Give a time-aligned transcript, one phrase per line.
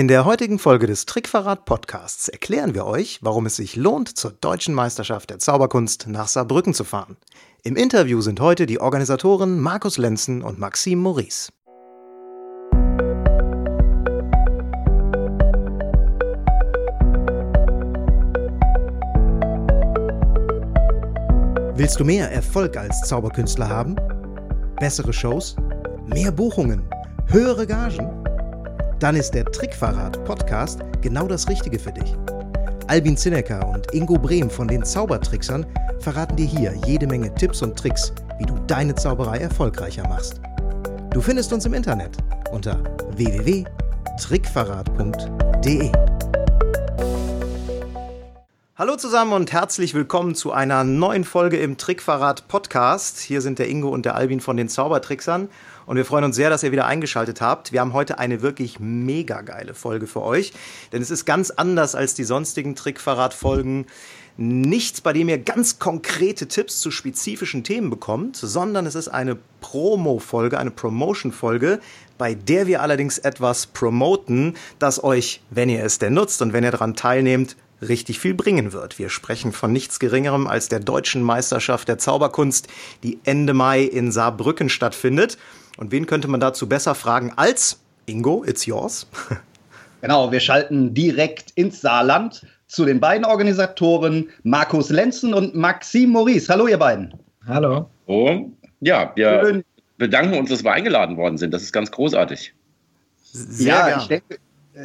[0.00, 4.30] In der heutigen Folge des Trickverrat Podcasts erklären wir euch, warum es sich lohnt, zur
[4.30, 7.18] deutschen Meisterschaft der Zauberkunst nach Saarbrücken zu fahren.
[7.64, 11.50] Im Interview sind heute die Organisatoren Markus Lenzen und Maxim Maurice.
[21.74, 23.96] Willst du mehr Erfolg als Zauberkünstler haben?
[24.76, 25.56] Bessere Shows?
[26.06, 26.88] Mehr Buchungen?
[27.26, 28.29] Höhere Gagen?
[29.00, 32.14] Dann ist der Trickverrat Podcast genau das Richtige für dich.
[32.86, 35.64] Albin Zinecker und Ingo Brehm von den Zaubertricksern
[36.00, 40.42] verraten dir hier jede Menge Tipps und Tricks, wie du deine Zauberei erfolgreicher machst.
[41.14, 42.18] Du findest uns im Internet
[42.52, 42.78] unter
[43.16, 45.92] www.trickverrat.de.
[48.76, 53.18] Hallo zusammen und herzlich willkommen zu einer neuen Folge im Trickverrat Podcast.
[53.18, 55.48] Hier sind der Ingo und der Albin von den Zaubertricksern
[55.90, 57.72] und wir freuen uns sehr, dass ihr wieder eingeschaltet habt.
[57.72, 60.52] Wir haben heute eine wirklich mega geile Folge für euch,
[60.92, 63.86] denn es ist ganz anders als die sonstigen Trickverrat-Folgen.
[64.36, 69.36] Nichts, bei dem ihr ganz konkrete Tipps zu spezifischen Themen bekommt, sondern es ist eine
[69.60, 71.80] Promo-Folge, eine Promotion-Folge,
[72.18, 76.62] bei der wir allerdings etwas promoten, das euch, wenn ihr es denn nutzt und wenn
[76.62, 78.98] ihr daran teilnehmt, richtig viel bringen wird.
[78.98, 82.68] Wir sprechen von nichts Geringerem als der deutschen Meisterschaft der Zauberkunst,
[83.02, 85.38] die Ende Mai in Saarbrücken stattfindet.
[85.76, 89.06] Und wen könnte man dazu besser fragen als Ingo, it's yours?
[90.02, 96.50] Genau, wir schalten direkt ins Saarland zu den beiden Organisatoren Markus Lenzen und Maxim Maurice.
[96.50, 97.12] Hallo, ihr beiden.
[97.46, 97.90] Hallo.
[98.06, 98.48] Oh,
[98.80, 99.64] ja, wir Schön.
[99.98, 101.52] bedanken uns, dass wir eingeladen worden sind.
[101.52, 102.54] Das ist ganz großartig.
[103.22, 104.00] Sehr ja, gern.
[104.00, 104.38] ich denke,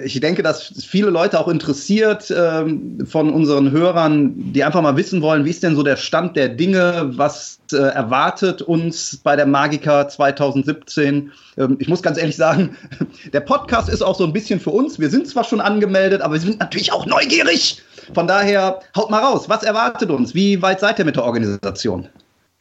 [0.03, 5.21] ich denke, dass viele Leute auch interessiert ähm, von unseren Hörern, die einfach mal wissen
[5.21, 9.45] wollen, wie ist denn so der Stand der Dinge, was äh, erwartet uns bei der
[9.45, 11.31] Magica 2017.
[11.57, 12.75] Ähm, ich muss ganz ehrlich sagen,
[13.33, 14.99] der Podcast ist auch so ein bisschen für uns.
[14.99, 17.81] Wir sind zwar schon angemeldet, aber wir sind natürlich auch neugierig.
[18.13, 20.35] Von daher, haut mal raus, was erwartet uns?
[20.35, 22.07] Wie weit seid ihr mit der Organisation?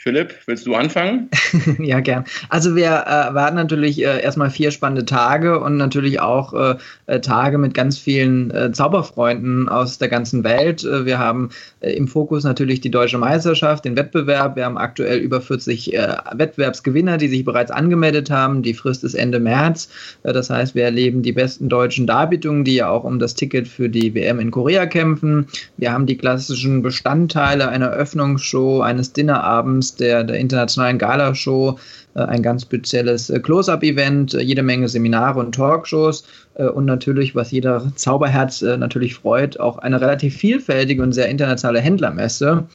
[0.04, 1.30] Philipp, willst du anfangen?
[1.78, 2.26] ja, gern.
[2.50, 7.20] Also wir äh, warten natürlich äh, erstmal vier spannende Tage und natürlich auch äh, äh
[7.20, 10.84] Tage mit ganz vielen äh, Zauberfreunden aus der ganzen Welt.
[10.84, 11.48] Äh, wir haben
[11.80, 14.56] im Fokus natürlich die deutsche Meisterschaft, den Wettbewerb.
[14.56, 15.92] Wir haben aktuell über 40
[16.32, 18.62] Wettbewerbsgewinner, die sich bereits angemeldet haben.
[18.62, 19.88] Die Frist ist Ende März.
[20.22, 23.88] das heißt, wir erleben die besten deutschen Darbietungen, die ja auch um das Ticket für
[23.88, 25.46] die WM in Korea kämpfen.
[25.76, 31.78] Wir haben die klassischen Bestandteile einer Öffnungsshow, eines Dinnerabends, der, der internationalen Galashow,
[32.14, 36.24] äh, ein ganz spezielles äh, Close-Up-Event, äh, jede Menge Seminare und Talkshows
[36.56, 42.68] und natürlich, was jeder Zauberherz natürlich freut, auch eine relativ vielfältige und sehr internationale Händlermesse.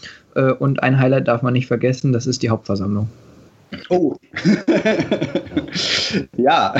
[0.60, 3.08] Und ein Highlight darf man nicht vergessen, das ist die Hauptversammlung.
[3.88, 4.18] Oh,
[6.36, 6.74] ja.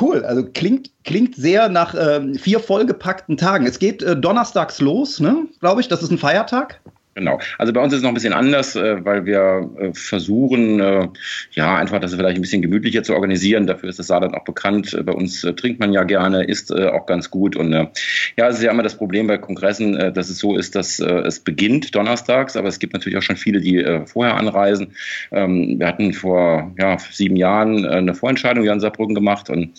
[0.00, 3.66] Cool, also klingt, klingt sehr nach äh, vier vollgepackten Tagen.
[3.66, 5.48] Es geht äh, donnerstags los, ne?
[5.58, 6.80] Glaube ich, das ist ein Feiertag.
[7.18, 7.40] Genau.
[7.58, 11.08] Also bei uns ist es noch ein bisschen anders, äh, weil wir äh, versuchen, äh,
[11.50, 13.66] ja, einfach das vielleicht ein bisschen gemütlicher zu organisieren.
[13.66, 14.96] Dafür ist das Saarland auch bekannt.
[15.04, 17.56] Bei uns trinkt man ja gerne, isst auch ganz gut.
[17.56, 21.00] Und ja, es ist ja immer das Problem bei Kongressen, dass es so ist, dass
[21.00, 24.92] es beginnt donnerstags, aber es gibt natürlich auch schon viele, die vorher anreisen.
[25.32, 29.72] Ähm, wir hatten vor ja, sieben Jahren eine Vorentscheidung in Saarbrücken gemacht und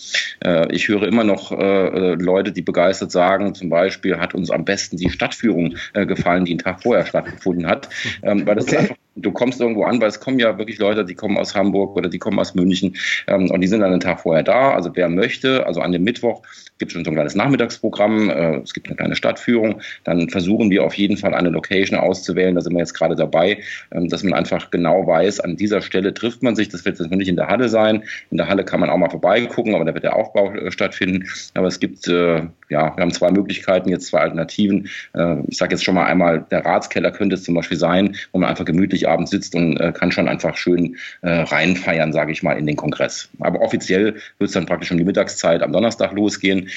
[0.70, 5.10] ich höre immer noch Leute, die begeistert sagen, zum Beispiel hat uns am besten die
[5.10, 7.88] Stadtführung gefallen, die einen Tag vorher stattfindet stattgefunden hat.
[8.22, 8.78] Ähm, weil das okay.
[8.78, 11.96] einfach, du kommst irgendwo an, weil es kommen ja wirklich Leute, die kommen aus Hamburg
[11.96, 14.72] oder die kommen aus München ähm, und die sind dann einen Tag vorher da.
[14.72, 16.42] Also wer möchte, also an dem Mittwoch
[16.78, 20.70] gibt es schon so ein kleines Nachmittagsprogramm, äh, es gibt eine kleine Stadtführung, dann versuchen
[20.70, 23.58] wir auf jeden Fall eine Location auszuwählen, da sind wir jetzt gerade dabei,
[23.92, 27.10] ähm, dass man einfach genau weiß, an dieser Stelle trifft man sich, das wird jetzt
[27.10, 29.94] nicht in der Halle sein, in der Halle kann man auch mal vorbeigucken, aber da
[29.94, 34.06] wird der Aufbau äh, stattfinden, aber es gibt, äh, ja, wir haben zwei Möglichkeiten, jetzt
[34.06, 37.78] zwei Alternativen, äh, ich sage jetzt schon mal einmal, der Ratskeller könnte es zum Beispiel
[37.78, 42.12] sein, wo man einfach gemütlich abends sitzt und äh, kann schon einfach schön äh, reinfeiern,
[42.12, 43.28] sage ich mal, in den Kongress.
[43.40, 46.68] Aber offiziell wird es dann praktisch um die Mittagszeit am Donnerstag losgehen.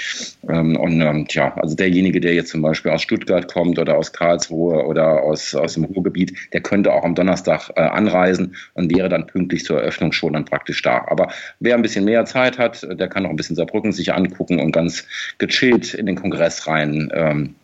[0.50, 4.14] Ähm, und ähm, tja, also derjenige, der jetzt zum Beispiel aus Stuttgart kommt oder aus
[4.14, 9.10] Karlsruhe oder aus, aus dem Ruhrgebiet, der könnte auch am Donnerstag äh, anreisen und wäre
[9.10, 11.06] dann pünktlich zur Eröffnung schon dann praktisch da.
[11.08, 11.30] Aber
[11.60, 14.72] wer ein bisschen mehr Zeit hat, der kann auch ein bisschen Saarbrücken sich angucken und
[14.72, 15.06] ganz
[15.38, 17.56] gechillt in den Kongress rein, ähm,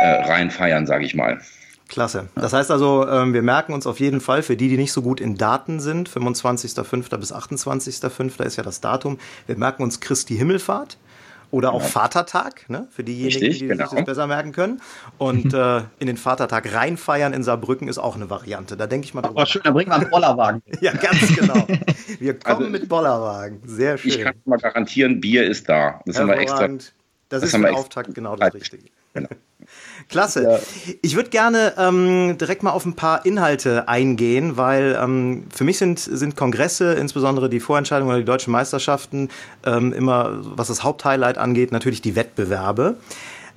[0.00, 1.40] äh, rein feiern, sage ich mal.
[1.88, 2.28] Klasse.
[2.34, 5.02] Das heißt also, ähm, wir merken uns auf jeden Fall, für die, die nicht so
[5.02, 7.16] gut in Daten sind, 25.05.
[7.16, 8.42] bis 28.05.
[8.44, 10.98] ist ja das Datum, wir merken uns Christi Himmelfahrt.
[11.50, 11.88] Oder auch ja.
[11.88, 12.88] Vatertag, ne?
[12.90, 13.88] für diejenigen, Richtig, die genau.
[13.88, 14.82] sich das besser merken können.
[15.16, 18.76] Und äh, in den Vatertag reinfeiern in Saarbrücken ist auch eine Variante.
[18.76, 19.40] Da denke ich mal drüber.
[19.40, 20.60] Aber schön, dann bringen wir einen Bollerwagen.
[20.82, 21.66] ja, ganz genau.
[22.18, 23.62] Wir kommen also, mit Bollerwagen.
[23.64, 24.10] Sehr schön.
[24.10, 26.02] Ich kann mal garantieren, Bier ist da.
[26.04, 26.68] Das haben wir extra.
[26.68, 26.92] Das,
[27.30, 28.90] das ist für Auftakt genau das Richtige.
[29.14, 29.30] Genau.
[30.08, 30.42] Klasse.
[30.42, 30.58] Ja.
[31.02, 35.78] Ich würde gerne ähm, direkt mal auf ein paar Inhalte eingehen, weil ähm, für mich
[35.78, 39.28] sind, sind Kongresse, insbesondere die Vorentscheidungen oder die deutschen Meisterschaften,
[39.66, 42.96] ähm, immer, was das Haupthighlight angeht, natürlich die Wettbewerbe.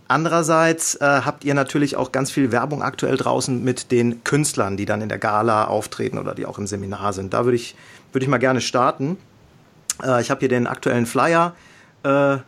[0.09, 4.85] Andererseits äh, habt ihr natürlich auch ganz viel Werbung aktuell draußen mit den Künstlern, die
[4.85, 7.33] dann in der Gala auftreten oder die auch im Seminar sind.
[7.33, 7.75] Da würde ich,
[8.11, 9.15] würd ich mal gerne starten.
[10.03, 11.55] Äh, ich habe hier den aktuellen Flyer.
[12.03, 12.39] Äh,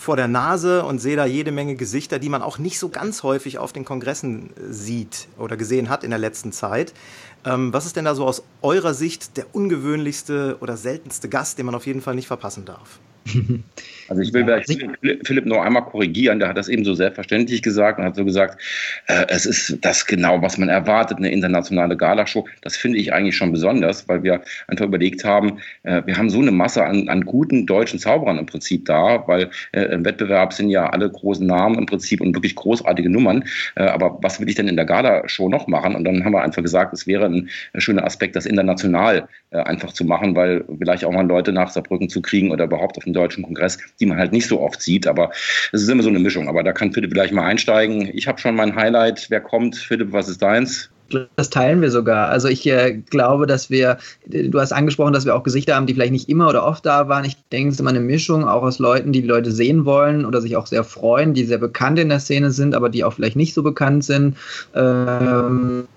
[0.00, 3.22] vor der Nase und sehe da jede Menge Gesichter, die man auch nicht so ganz
[3.22, 6.94] häufig auf den Kongressen äh, sieht oder gesehen hat in der letzten Zeit.
[7.44, 11.66] Ähm, was ist denn da so aus eurer Sicht der ungewöhnlichste oder seltenste Gast, den
[11.66, 12.98] man auf jeden Fall nicht verpassen darf?
[14.10, 14.60] Also ich will ja,
[15.24, 18.60] Philipp noch einmal korrigieren, der hat das eben so selbstverständlich gesagt und hat so gesagt,
[19.06, 22.44] äh, es ist das genau, was man erwartet, eine internationale Galashow.
[22.62, 26.40] Das finde ich eigentlich schon besonders, weil wir einfach überlegt haben, äh, wir haben so
[26.40, 30.70] eine Masse an, an guten deutschen Zauberern im Prinzip da, weil äh, im Wettbewerb sind
[30.70, 33.44] ja alle großen Namen im Prinzip und wirklich großartige Nummern.
[33.76, 35.94] Äh, aber was will ich denn in der Galashow noch machen?
[35.94, 39.58] Und dann haben wir einfach gesagt, es wäre ein, ein schöner Aspekt, das international äh,
[39.58, 43.06] einfach zu machen, weil vielleicht auch mal Leute nach Saarbrücken zu kriegen oder überhaupt auf
[43.10, 45.06] dem deutschen Kongress die man halt nicht so oft sieht.
[45.06, 45.30] Aber
[45.72, 46.48] es ist immer so eine Mischung.
[46.48, 48.10] Aber da kann Philipp gleich mal einsteigen.
[48.14, 49.26] Ich habe schon mein Highlight.
[49.28, 49.76] Wer kommt?
[49.76, 50.90] Philipp, was ist deins?
[51.34, 52.28] Das teilen wir sogar.
[52.28, 55.94] Also ich äh, glaube, dass wir, du hast angesprochen, dass wir auch Gesichter haben, die
[55.94, 57.24] vielleicht nicht immer oder oft da waren.
[57.24, 60.24] Ich denke, es ist immer eine Mischung, auch aus Leuten, die die Leute sehen wollen
[60.24, 63.12] oder sich auch sehr freuen, die sehr bekannt in der Szene sind, aber die auch
[63.12, 64.36] vielleicht nicht so bekannt sind.
[64.74, 65.88] Ähm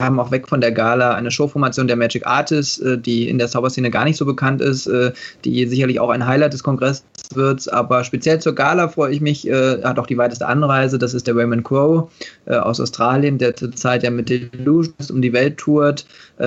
[0.00, 3.48] haben auch weg von der Gala eine Showformation der Magic Artists, äh, die in der
[3.48, 5.12] Zauberszene gar nicht so bekannt ist, äh,
[5.44, 7.04] die sicherlich auch ein Highlight des Kongresses
[7.34, 7.72] wird.
[7.72, 10.98] Aber speziell zur Gala freue ich mich, äh, hat auch die weiteste Anreise.
[10.98, 12.10] Das ist der Raymond Crow
[12.46, 16.04] aus Australien, der zurzeit ja mit Delusions um die Welt tourt.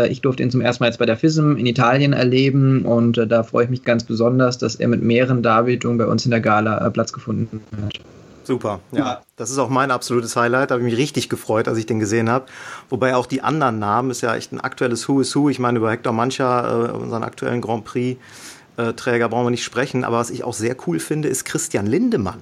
[0.09, 3.43] Ich durfte ihn zum ersten Mal jetzt bei der FISM in Italien erleben und da
[3.43, 6.89] freue ich mich ganz besonders, dass er mit mehreren Darbietungen bei uns in der Gala
[6.89, 7.99] Platz gefunden hat.
[8.47, 9.23] Super, ja.
[9.35, 10.71] Das ist auch mein absolutes Highlight.
[10.71, 12.45] Da habe ich mich richtig gefreut, als ich den gesehen habe.
[12.89, 15.49] Wobei auch die anderen Namen ist ja echt ein aktuelles Who is Who.
[15.49, 20.05] Ich meine, über Hector Mancha, äh, unseren aktuellen Grand Prix-Träger, äh, brauchen wir nicht sprechen.
[20.05, 22.41] Aber was ich auch sehr cool finde, ist Christian Lindemann.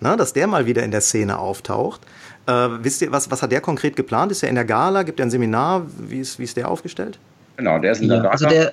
[0.00, 2.00] Na, dass der mal wieder in der Szene auftaucht.
[2.46, 4.32] Äh, wisst ihr, was, was hat der konkret geplant?
[4.32, 5.02] Ist er in der Gala?
[5.02, 5.82] Gibt er ein Seminar?
[5.98, 7.18] Wie ist, wie ist der aufgestellt?
[7.58, 8.32] Genau, der ist in der ja, Gala.
[8.32, 8.72] Also der,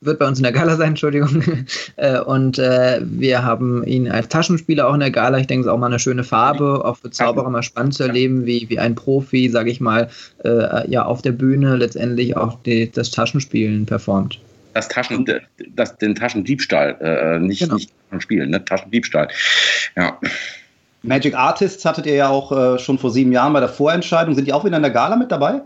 [0.00, 1.42] wird bei uns in der Gala sein, Entschuldigung.
[1.96, 5.38] Äh, und äh, wir haben ihn als Taschenspieler auch in der Gala.
[5.38, 8.04] Ich denke, es ist auch mal eine schöne Farbe, auch für Zauberer mal spannend zu
[8.04, 10.08] erleben, wie, wie ein Profi, sage ich mal,
[10.44, 14.40] äh, ja auf der Bühne letztendlich auch die, das Taschenspielen performt.
[14.72, 15.26] Das Taschen,
[15.74, 17.74] das, den Taschendiebstahl, äh, nicht, genau.
[17.74, 18.64] nicht spielen, ne?
[18.64, 19.28] Taschendiebstahl.
[19.96, 20.18] Ja.
[21.02, 24.34] Magic Artists hattet ihr ja auch äh, schon vor sieben Jahren bei der Vorentscheidung.
[24.34, 25.60] Sind die auch wieder in der Gala mit dabei?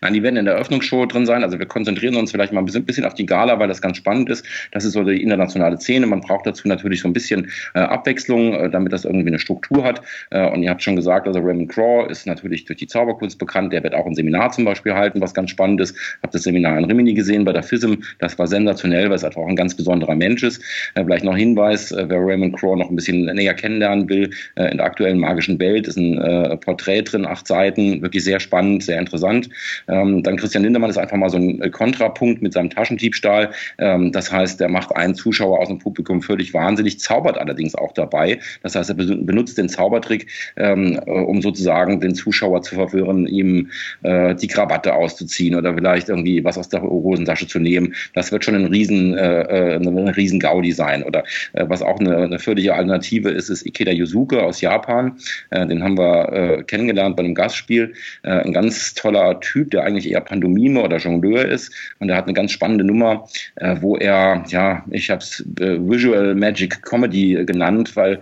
[0.00, 1.42] Nein, die werden in der Eröffnungsshow drin sein.
[1.42, 4.30] Also wir konzentrieren uns vielleicht mal ein bisschen, auf die Gala, weil das ganz spannend
[4.30, 4.44] ist.
[4.72, 6.06] Das ist so die internationale Szene.
[6.06, 9.84] Man braucht dazu natürlich so ein bisschen äh, Abwechslung, äh, damit das irgendwie eine Struktur
[9.84, 10.02] hat.
[10.30, 13.72] Äh, und ihr habt schon gesagt, also Raymond Craw ist natürlich durch die Zauberkunst bekannt.
[13.72, 15.96] Der wird auch ein Seminar zum Beispiel halten, was ganz spannend ist.
[16.22, 17.94] Habe das Seminar in Rimini gesehen bei der FISM.
[18.18, 20.62] Das war sensationell, weil es einfach auch ein ganz besonderer Mensch ist.
[20.94, 24.70] Äh, vielleicht noch Hinweis, äh, wer Raymond Craw noch ein bisschen näher kennenlernen will, äh,
[24.70, 28.98] in der aktuellen magischen Welt ist ein Porträt drin, acht Seiten, wirklich sehr spannend, sehr
[28.98, 29.48] interessant.
[29.88, 33.50] Ähm, dann Christian Lindemann ist einfach mal so ein äh, Kontrapunkt mit seinem Taschendiebstahl.
[33.78, 37.92] Ähm, das heißt, er macht einen Zuschauer aus dem Publikum völlig wahnsinnig, zaubert allerdings auch
[37.92, 38.38] dabei.
[38.62, 40.26] Das heißt, er benutzt den Zaubertrick,
[40.56, 43.70] ähm, äh, um sozusagen den Zuschauer zu verwirren, ihm
[44.02, 47.94] äh, die Krawatte auszuziehen oder vielleicht irgendwie was aus der Hosentasche zu nehmen.
[48.14, 51.02] Das wird schon ein riesen, äh, eine riesen Gaudi sein.
[51.02, 55.18] Oder äh, was auch eine, eine völlige Alternative ist, ist Ikeda Yusuke aus Japan.
[55.50, 57.94] Äh, den haben wir kennengelernt bei einem Gastspiel.
[58.22, 61.72] ein ganz toller Typ, der eigentlich eher Pandomime oder Jongleur ist.
[61.98, 65.78] Und er hat eine ganz spannende Nummer, äh, wo er, ja, ich habe es äh,
[65.78, 68.20] Visual Magic Comedy genannt, weil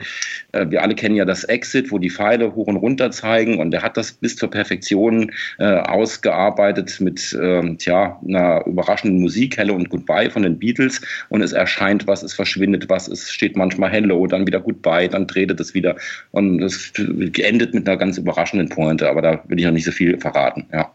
[0.52, 3.58] äh, wir alle kennen ja das Exit, wo die Pfeile hoch und runter zeigen.
[3.58, 9.56] Und er hat das bis zur Perfektion äh, ausgearbeitet mit ähm, tja, einer überraschenden Musik,
[9.56, 11.00] Hello und Goodbye von den Beatles.
[11.28, 15.26] Und es erscheint was, es verschwindet was, es steht manchmal Hello, dann wieder Goodbye, dann
[15.26, 15.96] dreht es wieder.
[16.30, 16.92] Und es
[17.38, 19.08] endet mit einer ganz überraschenden Pointe.
[19.08, 20.90] Aber da will ich noch nicht so viel verraten, ja.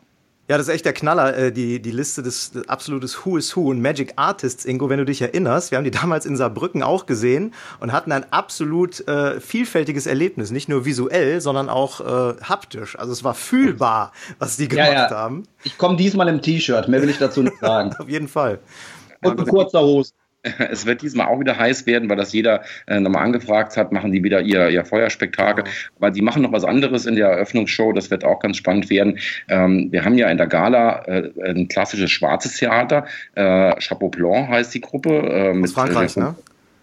[0.49, 3.53] Ja, das ist echt der Knaller, äh, die, die Liste des, des absolutes Who is
[3.57, 5.71] Who und Magic Artists, Ingo, wenn du dich erinnerst.
[5.71, 10.51] Wir haben die damals in Saarbrücken auch gesehen und hatten ein absolut äh, vielfältiges Erlebnis.
[10.51, 12.97] Nicht nur visuell, sondern auch äh, haptisch.
[12.97, 15.09] Also es war fühlbar, was die gemacht ja, ja.
[15.09, 15.43] haben.
[15.65, 17.93] Ich komme diesmal im T-Shirt, mehr will ich dazu nicht sagen.
[17.99, 18.59] Auf jeden Fall.
[19.21, 20.13] Und in kurzer Hose.
[20.71, 24.11] es wird diesmal auch wieder heiß werden, weil das jeder äh, nochmal angefragt hat, machen
[24.11, 25.63] die wieder ihr, ihr Feuerspektakel.
[25.63, 25.75] Genau.
[25.97, 29.19] Aber die machen noch was anderes in der Eröffnungsshow, das wird auch ganz spannend werden.
[29.47, 34.49] Ähm, wir haben ja in der Gala äh, ein klassisches schwarzes Theater, äh, Chapeau Blanc
[34.49, 35.09] heißt die Gruppe.
[35.09, 36.35] Äh, mit, Aus Frankreich, ne?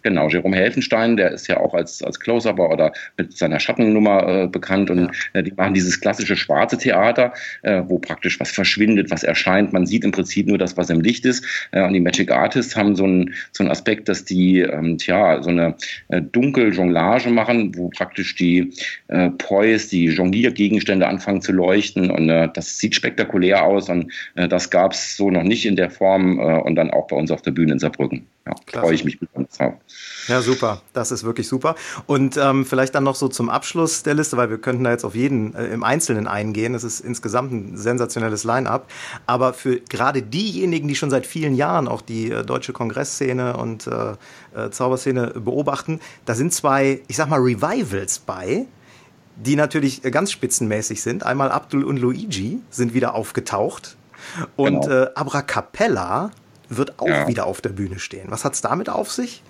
[0.04, 4.46] Genau, Jerome Helfenstein, der ist ja auch als, als Close-Upper oder mit seiner Schattennummer äh,
[4.46, 7.32] bekannt und äh, die machen dieses klassische schwarze Theater,
[7.62, 9.72] äh, wo praktisch was verschwindet, was erscheint.
[9.72, 11.46] Man sieht im Prinzip nur das, was im Licht ist.
[11.70, 15.42] Äh, und die Magic Artists haben so einen so einen Aspekt, dass die, ähm, tja,
[15.42, 15.74] so eine
[16.08, 18.74] äh, dunkel Jonglage machen, wo praktisch die
[19.08, 24.48] äh, Poise, die Jongliergegenstände anfangen zu leuchten und äh, das sieht spektakulär aus und äh,
[24.48, 27.30] das gab es so noch nicht in der Form äh, und dann auch bei uns
[27.30, 28.26] auf der Bühne in Saarbrücken.
[28.46, 29.74] Ja, freue ich mich besonders drauf.
[30.28, 30.82] Ja, super.
[30.92, 31.76] Das ist wirklich super.
[32.06, 35.04] Und ähm, vielleicht dann noch so zum Abschluss der Liste, weil wir könnten da jetzt
[35.04, 36.74] auf jeden äh, im Einzelnen eingehen.
[36.74, 38.90] Es ist insgesamt ein sensationelles Line-up.
[39.26, 43.86] Aber für gerade diejenigen, die schon seit vielen Jahren auch die äh, deutsche Kongressszene und
[43.86, 44.12] äh,
[44.54, 48.66] äh, Zauberszene beobachten, da sind zwei, ich sag mal, Revivals bei
[49.36, 51.26] die natürlich ganz spitzenmäßig sind.
[51.26, 53.96] Einmal Abdul und Luigi sind wieder aufgetaucht.
[54.54, 55.02] Und genau.
[55.02, 56.30] äh, Abracapella
[56.68, 57.28] wird auch ja.
[57.28, 58.30] wieder auf der Bühne stehen.
[58.30, 59.42] Was hat es damit auf sich?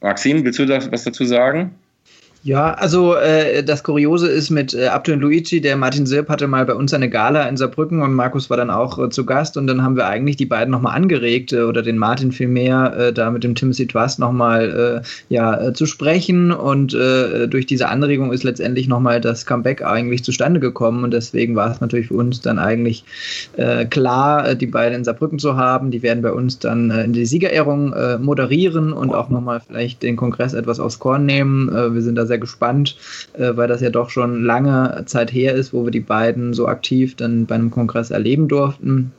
[0.00, 1.74] Maxim, willst du das, was dazu sagen?
[2.46, 6.64] Ja, also äh, das Kuriose ist mit äh, Abdul Luigi, der Martin Sirp hatte mal
[6.64, 9.66] bei uns eine Gala in Saarbrücken und Markus war dann auch äh, zu Gast und
[9.66, 13.32] dann haben wir eigentlich die beiden nochmal angeregt äh, oder den Martin vielmehr äh, da
[13.32, 18.32] mit dem Timothy Twast nochmal äh, ja, äh, zu sprechen und äh, durch diese Anregung
[18.32, 22.42] ist letztendlich nochmal das Comeback eigentlich zustande gekommen und deswegen war es natürlich für uns
[22.42, 23.02] dann eigentlich
[23.56, 25.90] äh, klar, äh, die beiden in Saarbrücken zu haben.
[25.90, 30.14] Die werden bei uns dann äh, in die Siegerehrung moderieren und auch nochmal vielleicht den
[30.14, 31.68] Kongress etwas aufs Korn nehmen.
[31.94, 32.96] Wir sind da sehr sehr gespannt,
[33.34, 36.68] äh, weil das ja doch schon lange Zeit her ist, wo wir die beiden so
[36.68, 39.12] aktiv dann bei einem Kongress erleben durften.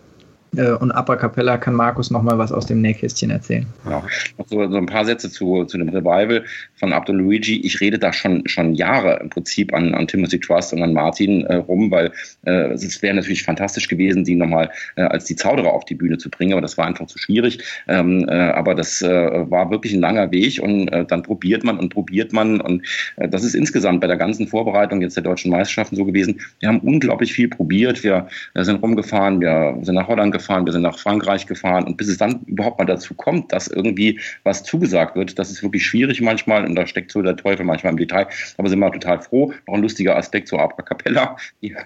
[0.57, 3.65] Äh, und Upper Capella kann Markus noch mal was aus dem Nähkästchen erzählen.
[3.89, 4.03] Ja,
[4.37, 6.43] noch so, so ein paar Sätze zu, zu dem Revival
[6.75, 7.61] von Abdul Luigi.
[7.61, 11.45] Ich rede da schon, schon Jahre im Prinzip an, an Timothy Trust und an Martin
[11.45, 12.11] äh, rum, weil
[12.45, 16.17] äh, es wäre natürlich fantastisch gewesen, die nochmal äh, als die Zauderer auf die Bühne
[16.17, 17.59] zu bringen, aber das war einfach zu schwierig.
[17.87, 19.07] Ähm, äh, aber das äh,
[19.49, 22.81] war wirklich ein langer Weg und dann probiert man und probiert man und
[23.17, 26.39] das ist insgesamt bei der ganzen Vorbereitung jetzt der deutschen Meisterschaften so gewesen.
[26.59, 28.03] Wir haben unglaublich viel probiert.
[28.03, 32.07] Wir sind rumgefahren, wir sind nach Holland gefahren, wir sind nach Frankreich gefahren und bis
[32.07, 36.21] es dann überhaupt mal dazu kommt, dass irgendwie was zugesagt wird, das ist wirklich schwierig
[36.21, 38.27] manchmal und da steckt so der Teufel manchmal im Detail.
[38.57, 39.53] Aber sind wir total froh.
[39.67, 41.37] Noch ein lustiger Aspekt zur Abra Capella.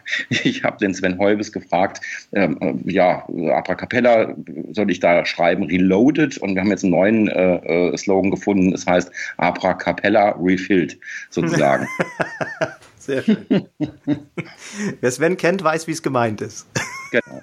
[0.43, 2.01] Ich habe den Sven Heubes gefragt,
[2.33, 4.35] ähm, äh, ja, Abra Capella,
[4.71, 6.37] soll ich da schreiben, Reloaded?
[6.37, 8.73] Und wir haben jetzt einen neuen äh, äh Slogan gefunden.
[8.73, 10.97] Es heißt Abra Capella Refilled,
[11.29, 11.87] sozusagen.
[13.01, 13.67] Sehr schön.
[15.01, 16.67] Wer Sven kennt, weiß, wie es gemeint ist.
[17.11, 17.41] Genau.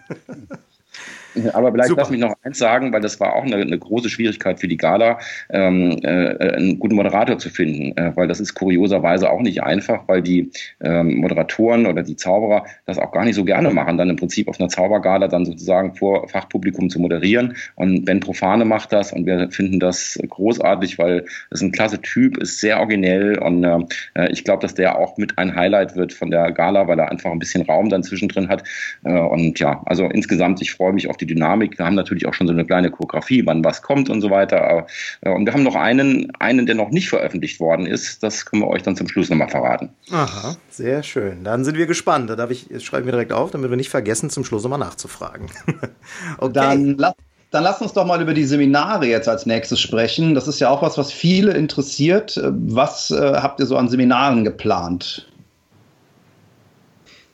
[1.53, 2.03] Aber vielleicht Super.
[2.03, 4.77] lass mich noch eins sagen, weil das war auch eine, eine große Schwierigkeit für die
[4.77, 5.19] Gala,
[5.51, 10.07] ähm, äh, einen guten Moderator zu finden, äh, weil das ist kurioserweise auch nicht einfach,
[10.07, 14.11] weil die ähm, Moderatoren oder die Zauberer das auch gar nicht so gerne machen, dann
[14.11, 17.57] im Prinzip auf einer Zaubergala dann sozusagen vor Fachpublikum zu moderieren.
[17.75, 22.39] Und Ben Profane macht das und wir finden das großartig, weil es ein klasse Typ
[22.39, 26.31] ist, sehr originell und äh, ich glaube, dass der auch mit ein Highlight wird von
[26.31, 28.65] der Gala, weil er einfach ein bisschen Raum dann zwischendrin hat.
[29.05, 31.79] Äh, und ja, also insgesamt, ich freue mich auf die Dynamik.
[31.79, 34.87] Wir haben natürlich auch schon so eine kleine Choreografie, wann was kommt und so weiter.
[35.21, 38.23] Äh, und wir haben noch einen, einen, der noch nicht veröffentlicht worden ist.
[38.25, 39.91] Das können wir euch dann zum Schluss nochmal verraten.
[40.11, 41.45] Aha, sehr schön.
[41.45, 42.29] Dann sind wir gespannt.
[42.31, 45.47] Da darf ich, schreiben wir direkt auf, damit wir nicht vergessen, zum Schluss nochmal nachzufragen.
[46.39, 46.53] okay.
[46.53, 47.15] Dann lass
[47.51, 50.35] dann lass uns doch mal über die Seminare jetzt als nächstes sprechen.
[50.35, 52.39] Das ist ja auch was, was viele interessiert.
[52.45, 55.27] Was äh, habt ihr so an Seminaren geplant?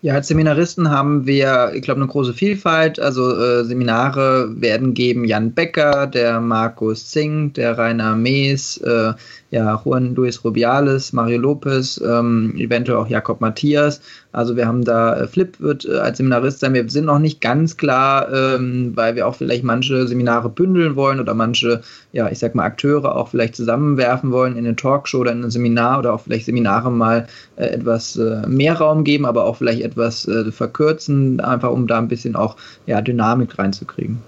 [0.04, 3.00] Ja, als Seminaristen haben wir, ich glaube, eine große Vielfalt.
[3.00, 9.14] Also äh, Seminare werden geben Jan Becker, der Markus Zing, der Rainer Mees, äh,
[9.50, 14.02] ja, Juan Luis Rubiales, Mario Lopez, ähm, eventuell auch Jakob Matthias.
[14.34, 16.74] Also wir haben da, äh, Flip wird äh, als Seminarist sein.
[16.74, 21.20] Wir sind noch nicht ganz klar, ähm, weil wir auch vielleicht manche Seminare bündeln wollen
[21.20, 25.30] oder manche, ja, ich sag mal, Akteure auch vielleicht zusammenwerfen wollen in eine Talkshow oder
[25.30, 29.44] in ein Seminar oder auch vielleicht Seminare mal äh, etwas äh, mehr Raum geben, aber
[29.44, 34.18] auch vielleicht etwas äh, verkürzen, einfach um da ein bisschen auch ja, Dynamik reinzukriegen.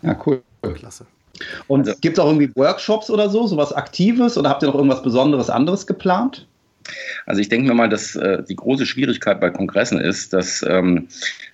[0.00, 0.40] Ja, cool.
[0.74, 1.04] Klasse.
[1.66, 4.74] Und also, gibt es auch irgendwie Workshops oder so, sowas Aktives oder habt ihr noch
[4.74, 6.46] irgendwas Besonderes anderes geplant?
[7.26, 11.08] Also ich denke mir mal, dass äh, die große Schwierigkeit bei Kongressen ist, dass ähm,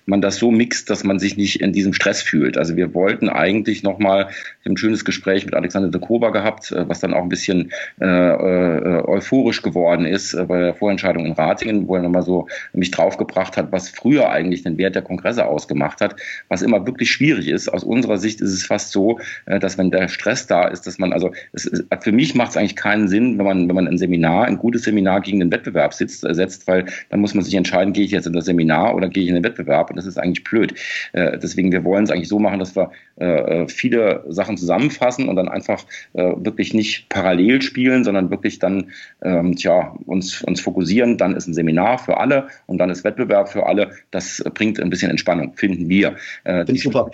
[0.09, 2.57] man das so mixt, dass man sich nicht in diesem Stress fühlt.
[2.57, 4.29] Also wir wollten eigentlich nochmal
[4.65, 8.05] ein schönes Gespräch mit Alexander de Koba gehabt, äh, was dann auch ein bisschen äh,
[8.05, 13.57] euphorisch geworden ist äh, bei der Vorentscheidung in Ratingen, wo er nochmal so mich draufgebracht
[13.57, 16.15] hat, was früher eigentlich den Wert der Kongresse ausgemacht hat,
[16.47, 17.69] was immer wirklich schwierig ist.
[17.69, 20.97] Aus unserer Sicht ist es fast so, äh, dass wenn der Stress da ist, dass
[20.97, 21.69] man, also es,
[22.01, 24.83] für mich macht es eigentlich keinen Sinn, wenn man, wenn man ein Seminar, ein gutes
[24.83, 28.11] Seminar gegen den Wettbewerb sitzt, äh, setzt, weil dann muss man sich entscheiden, gehe ich
[28.11, 30.73] jetzt in das Seminar oder gehe ich in den Wettbewerb und das ist eigentlich blöd.
[31.13, 35.35] Äh, deswegen, wir wollen es eigentlich so machen, dass wir äh, viele Sachen zusammenfassen und
[35.35, 38.91] dann einfach äh, wirklich nicht parallel spielen, sondern wirklich dann
[39.21, 41.17] ähm, tja, uns, uns fokussieren.
[41.17, 43.91] Dann ist ein Seminar für alle und dann ist Wettbewerb für alle.
[44.11, 46.15] Das bringt ein bisschen Entspannung, finden wir.
[46.43, 47.11] Äh, Finde ich super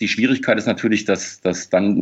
[0.00, 2.00] die Schwierigkeit ist natürlich, dass, dass dann,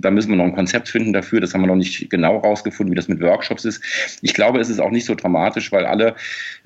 [0.00, 1.40] da müssen wir noch ein Konzept finden dafür.
[1.40, 3.82] Das haben wir noch nicht genau rausgefunden, wie das mit Workshops ist.
[4.22, 6.14] Ich glaube, es ist auch nicht so dramatisch, weil alle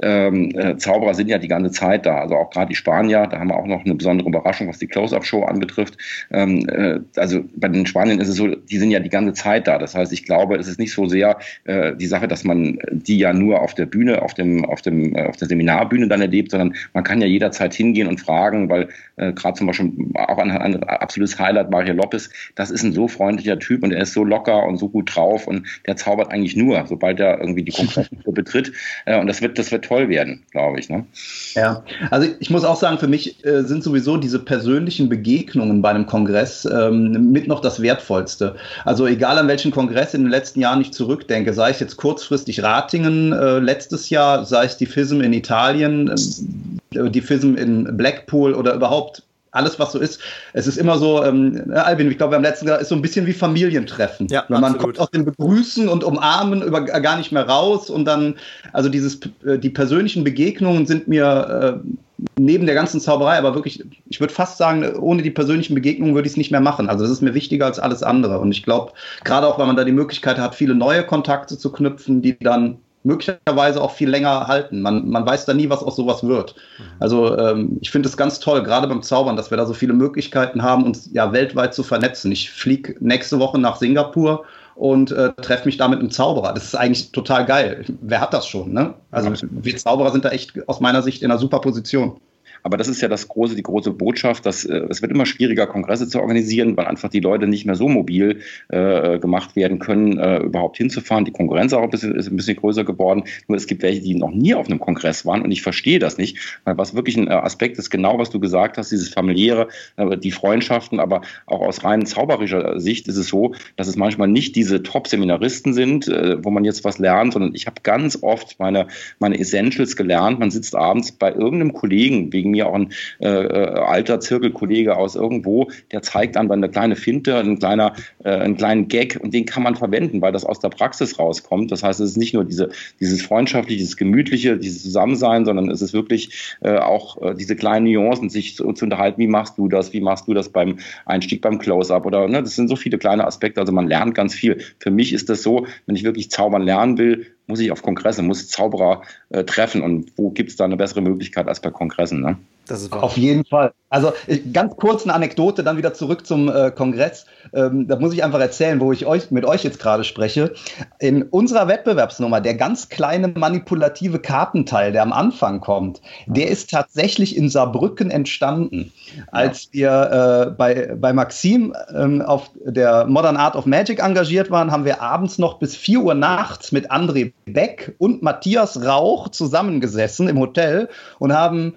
[0.00, 2.20] ähm, äh, Zauberer sind ja die ganze Zeit da.
[2.20, 4.87] Also auch gerade die Spanier, da haben wir auch noch eine besondere Überraschung, was die
[4.87, 5.96] Close-Up-Show anbetrifft.
[6.30, 9.66] Ähm, äh, also bei den Spaniern ist es so, die sind ja die ganze Zeit
[9.66, 9.78] da.
[9.78, 13.18] Das heißt, ich glaube, es ist nicht so sehr äh, die Sache, dass man die
[13.18, 16.50] ja nur auf der Bühne, auf dem, auf dem, äh, auf der Seminarbühne dann erlebt,
[16.50, 20.57] sondern man kann ja jederzeit hingehen und fragen, weil äh, gerade zum Beispiel auch an
[20.58, 24.24] ein absolutes Highlight, Mario Lopez, das ist ein so freundlicher Typ und er ist so
[24.24, 28.08] locker und so gut drauf und der zaubert eigentlich nur, sobald er irgendwie die Konkurrenz
[28.26, 28.72] betritt.
[29.06, 30.88] Äh, und das wird, das wird toll werden, glaube ich.
[30.88, 31.06] Ne?
[31.54, 35.90] Ja, also ich muss auch sagen, für mich äh, sind sowieso diese persönlichen Begegnungen bei
[35.90, 38.56] einem Kongress ähm, mit noch das Wertvollste.
[38.84, 42.62] Also egal an welchen Kongress in den letzten Jahren ich zurückdenke, sei es jetzt kurzfristig
[42.62, 48.54] Ratingen äh, letztes Jahr, sei es die FISM in Italien, äh, die FISM in Blackpool
[48.54, 50.21] oder überhaupt alles, was so ist.
[50.52, 53.02] Es ist immer so, ähm, ne, Albin, ich glaube, beim letzten Jahr ist so ein
[53.02, 54.28] bisschen wie Familientreffen.
[54.28, 54.81] Ja, man absolut.
[54.81, 58.35] kommt aus dem Begrüßen und Umarmen über, gar nicht mehr raus und dann,
[58.73, 61.88] also dieses, äh, die persönlichen Begegnungen sind mir äh,
[62.37, 66.26] neben der ganzen Zauberei, aber wirklich, ich würde fast sagen, ohne die persönlichen Begegnungen würde
[66.26, 66.88] ich es nicht mehr machen.
[66.88, 68.40] Also das ist mir wichtiger als alles andere.
[68.40, 68.93] Und ich glaube,
[69.25, 72.78] gerade auch, weil man da die Möglichkeit hat, viele neue Kontakte zu knüpfen, die dann
[73.08, 74.82] möglicherweise auch viel länger halten.
[74.82, 76.54] Man, man weiß da nie, was aus sowas wird.
[76.78, 76.84] Mhm.
[77.00, 79.94] Also ähm, ich finde es ganz toll, gerade beim Zaubern, dass wir da so viele
[79.94, 82.30] Möglichkeiten haben, uns ja weltweit zu vernetzen.
[82.30, 86.52] Ich fliege nächste Woche nach Singapur und äh, treffe mich da mit einem Zauberer.
[86.52, 87.84] Das ist eigentlich total geil.
[88.02, 88.72] Wer hat das schon?
[88.74, 88.94] Ne?
[89.10, 92.20] Also wir Zauberer sind da echt aus meiner Sicht in einer super Position.
[92.62, 95.66] Aber das ist ja das große, die große Botschaft, dass äh, es wird immer schwieriger,
[95.66, 100.18] Kongresse zu organisieren, weil einfach die Leute nicht mehr so mobil äh, gemacht werden können,
[100.18, 101.24] äh, überhaupt hinzufahren.
[101.24, 103.24] Die Konkurrenz auch ein bisschen, ist ein bisschen größer geworden.
[103.46, 106.18] Nur es gibt welche, die noch nie auf einem Kongress waren und ich verstehe das
[106.18, 109.68] nicht, weil was wirklich ein äh, Aspekt ist, genau was du gesagt hast, dieses familiäre,
[109.97, 114.28] äh, die Freundschaften, aber auch aus rein zauberischer Sicht ist es so, dass es manchmal
[114.28, 118.58] nicht diese Top-Seminaristen sind, äh, wo man jetzt was lernt, sondern ich habe ganz oft
[118.58, 120.38] meine, meine Essentials gelernt.
[120.38, 125.15] Man sitzt abends bei irgendeinem Kollegen wegen mir auch ein äh, äh, alter Zirkelkollege aus
[125.15, 129.47] irgendwo, der zeigt dann eine kleine Finte, ein kleiner, äh, einen kleinen Gag und den
[129.47, 131.71] kann man verwenden, weil das aus der Praxis rauskommt.
[131.73, 135.82] Das heißt, es ist nicht nur diese, dieses freundschaftliche, dieses gemütliche, dieses Zusammensein, sondern es
[135.82, 139.69] ist wirklich äh, auch äh, diese kleinen Nuancen, sich zu, zu, unterhalten, wie machst du
[139.69, 142.99] das, wie machst du das beim Einstieg beim Close-Up oder ne, das sind so viele
[142.99, 144.58] kleine Aspekte, also man lernt ganz viel.
[144.78, 148.23] Für mich ist das so, wenn ich wirklich zaubern lernen will, muss ich auf Kongresse,
[148.23, 152.21] muss Zauberer äh, treffen und wo gibt es da eine bessere Möglichkeit als bei Kongressen?
[152.21, 152.39] Ne?
[152.69, 153.73] Das ist Auf jeden Fall.
[153.91, 154.13] Also
[154.52, 157.25] ganz kurz eine Anekdote, dann wieder zurück zum äh, Kongress.
[157.54, 160.52] Ähm, da muss ich einfach erzählen, wo ich euch mit euch jetzt gerade spreche.
[160.99, 167.35] In unserer Wettbewerbsnummer, der ganz kleine manipulative Kartenteil, der am Anfang kommt, der ist tatsächlich
[167.35, 168.93] in Saarbrücken entstanden.
[169.33, 174.71] Als wir äh, bei, bei Maxim ähm, auf der Modern Art of Magic engagiert waren,
[174.71, 180.28] haben wir abends noch bis 4 Uhr nachts mit André Beck und Matthias Rauch zusammengesessen
[180.28, 181.75] im Hotel und haben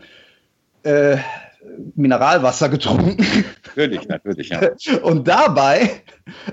[0.83, 1.17] äh,
[1.95, 3.17] Mineralwasser getrunken.
[3.67, 4.71] Natürlich, natürlich, ja.
[5.03, 6.01] Und dabei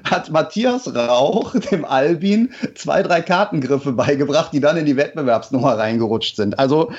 [0.04, 6.36] hat Matthias Rauch dem Albin zwei, drei Kartengriffe beigebracht, die dann in die Wettbewerbsnummer reingerutscht
[6.36, 6.58] sind.
[6.58, 6.92] Also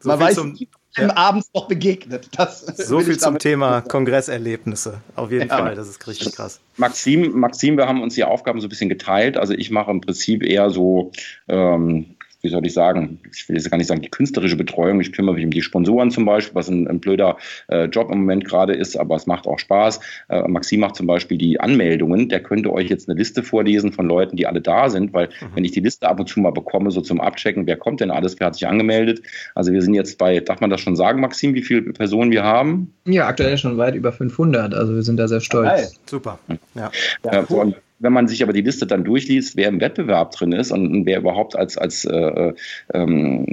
[0.00, 0.58] so man weiß, zum,
[0.96, 1.16] ja.
[1.16, 2.28] abends noch begegnet.
[2.36, 5.00] Das so viel zum Thema Kongresserlebnisse.
[5.14, 5.58] Auf jeden ja.
[5.58, 6.60] Fall, das ist richtig krass.
[6.76, 9.36] Maxim, Maxim, wir haben uns die Aufgaben so ein bisschen geteilt.
[9.36, 11.12] Also ich mache im Prinzip eher so
[11.48, 15.00] ähm, wie soll ich sagen, ich will jetzt gar nicht sagen, die künstlerische Betreuung.
[15.00, 17.36] Ich kümmere mich um die Sponsoren zum Beispiel, was ein, ein blöder
[17.68, 20.00] äh, Job im Moment gerade ist, aber es macht auch Spaß.
[20.28, 22.28] Äh, Maxim macht zum Beispiel die Anmeldungen.
[22.28, 25.46] Der könnte euch jetzt eine Liste vorlesen von Leuten, die alle da sind, weil mhm.
[25.54, 28.10] wenn ich die Liste ab und zu mal bekomme, so zum Abchecken, wer kommt denn
[28.10, 29.22] alles, wer hat sich angemeldet.
[29.54, 32.42] Also wir sind jetzt bei, darf man das schon sagen, Maxim, wie viele Personen wir
[32.42, 32.92] haben?
[33.04, 34.74] Ja, aktuell schon weit über 500.
[34.74, 35.70] Also wir sind da sehr stolz.
[35.70, 36.40] Hey, super.
[36.74, 36.90] Ja.
[37.24, 40.72] ja cool wenn man sich aber die Liste dann durchliest, wer im Wettbewerb drin ist
[40.72, 42.52] und, wer überhaupt als, als äh,
[42.92, 43.46] ähm,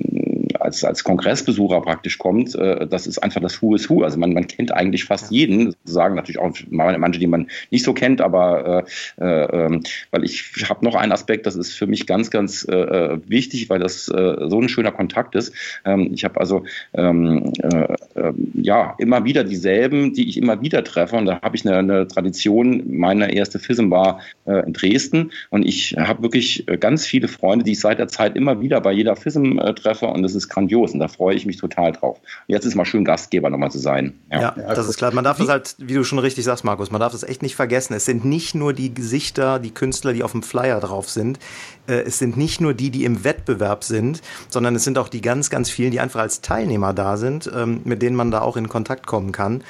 [0.60, 4.04] als, als Kongressbesucher praktisch kommt, äh, das ist einfach das Who is Who.
[4.04, 7.93] Also man, man kennt eigentlich fast jeden, sagen natürlich auch manche, die man nicht so
[7.93, 8.86] kennt, aber
[9.17, 12.65] äh, äh, ähm, weil ich habe noch einen Aspekt, das ist für mich ganz, ganz
[12.69, 15.54] äh, äh wichtig, weil das äh, so ein schöner Kontakt ist.
[15.86, 21.15] Ähm, ich habe also ähm, äh, ja immer wieder dieselben, die ich immer wieder treffe.
[21.15, 25.95] Und da habe ich eine, eine Tradition, meine erste FISM war in Dresden und ich
[25.98, 29.60] habe wirklich ganz viele Freunde, die ich seit der Zeit immer wieder bei jeder FISM
[29.76, 32.17] treffe und das ist grandios und da freue ich mich total drauf.
[32.17, 34.19] Und jetzt ist mal schön Gastgeber nochmal zu sein.
[34.31, 35.13] Ja, ja das ist klar.
[35.13, 37.55] Man darf das halt, wie du schon richtig sagst, Markus, man darf das echt nicht
[37.55, 37.93] vergessen.
[37.93, 41.39] Es sind nicht nur die Gesichter, die Künstler, die auf dem Flyer drauf sind.
[41.88, 45.21] Äh, es sind nicht nur die, die im Wettbewerb sind, sondern es sind auch die
[45.21, 48.57] ganz, ganz vielen, die einfach als Teilnehmer da sind, ähm, mit denen man da auch
[48.57, 49.63] in Kontakt kommen kann.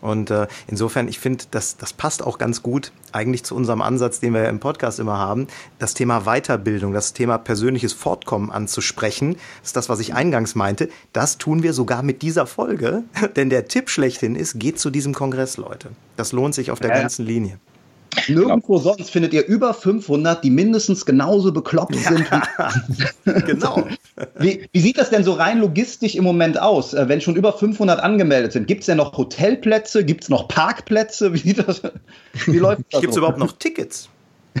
[0.00, 4.20] Und äh, insofern, ich finde, das, das passt auch ganz gut eigentlich zu unserem Ansatz,
[4.20, 5.46] den wir ja im Podcast immer haben,
[5.78, 9.36] das Thema Weiterbildung, das Thema persönliches Fortkommen anzusprechen.
[9.60, 10.88] Das ist das, was ich eingangs meinte.
[11.12, 13.04] Das tun wir sogar mit dieser Folge,
[13.36, 15.90] denn der Tipp schlechthin ist, geht zu diesem Kongress, Leute.
[16.16, 17.58] Das lohnt sich auf der ja, ganzen Linie.
[18.28, 18.94] Nirgendwo genau.
[18.94, 22.26] sonst findet ihr über 500, die mindestens genauso bekloppt sind.
[23.46, 23.86] genau.
[24.38, 27.52] Wie, wie, sieht das denn so rein logistisch im Moment aus, äh, wenn schon über
[27.52, 28.66] 500 angemeldet sind?
[28.66, 30.04] Gibt es denn noch Hotelplätze?
[30.04, 31.32] Gibt es noch Parkplätze?
[31.34, 31.82] Wie, sieht das,
[32.46, 33.00] wie läuft das?
[33.00, 33.20] Gibt es so?
[33.20, 34.08] überhaupt noch Tickets?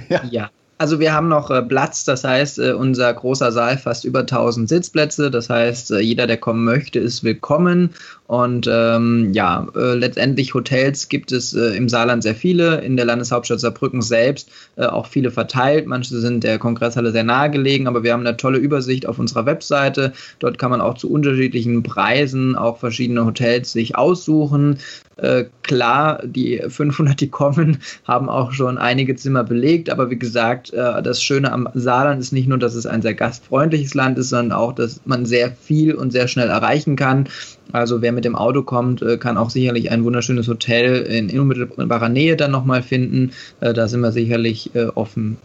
[0.08, 0.22] ja.
[0.30, 0.50] ja.
[0.78, 4.68] Also wir haben noch äh, Platz, das heißt, äh, unser großer Saal fast über 1000
[4.68, 5.30] Sitzplätze.
[5.30, 7.94] Das heißt, äh, jeder, der kommen möchte, ist willkommen.
[8.26, 13.06] Und ähm, ja, äh, letztendlich Hotels gibt es äh, im Saarland sehr viele, in der
[13.06, 15.86] Landeshauptstadt Saarbrücken selbst äh, auch viele verteilt.
[15.86, 19.46] Manche sind der Kongresshalle sehr nahe gelegen, aber wir haben eine tolle Übersicht auf unserer
[19.46, 20.12] Webseite.
[20.40, 24.78] Dort kann man auch zu unterschiedlichen Preisen auch verschiedene Hotels sich aussuchen.
[25.18, 30.74] Äh, klar, die 500, die kommen, haben auch schon einige Zimmer belegt, aber wie gesagt,
[30.74, 34.28] äh, das Schöne am Saarland ist nicht nur, dass es ein sehr gastfreundliches Land ist,
[34.28, 37.28] sondern auch, dass man sehr viel und sehr schnell erreichen kann.
[37.72, 42.08] Also wer mit dem Auto kommt, äh, kann auch sicherlich ein wunderschönes Hotel in unmittelbarer
[42.08, 43.32] Nähe dann nochmal finden.
[43.60, 45.36] Äh, da sind wir sicherlich äh, offen.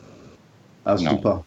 [0.83, 1.45] Ah, super.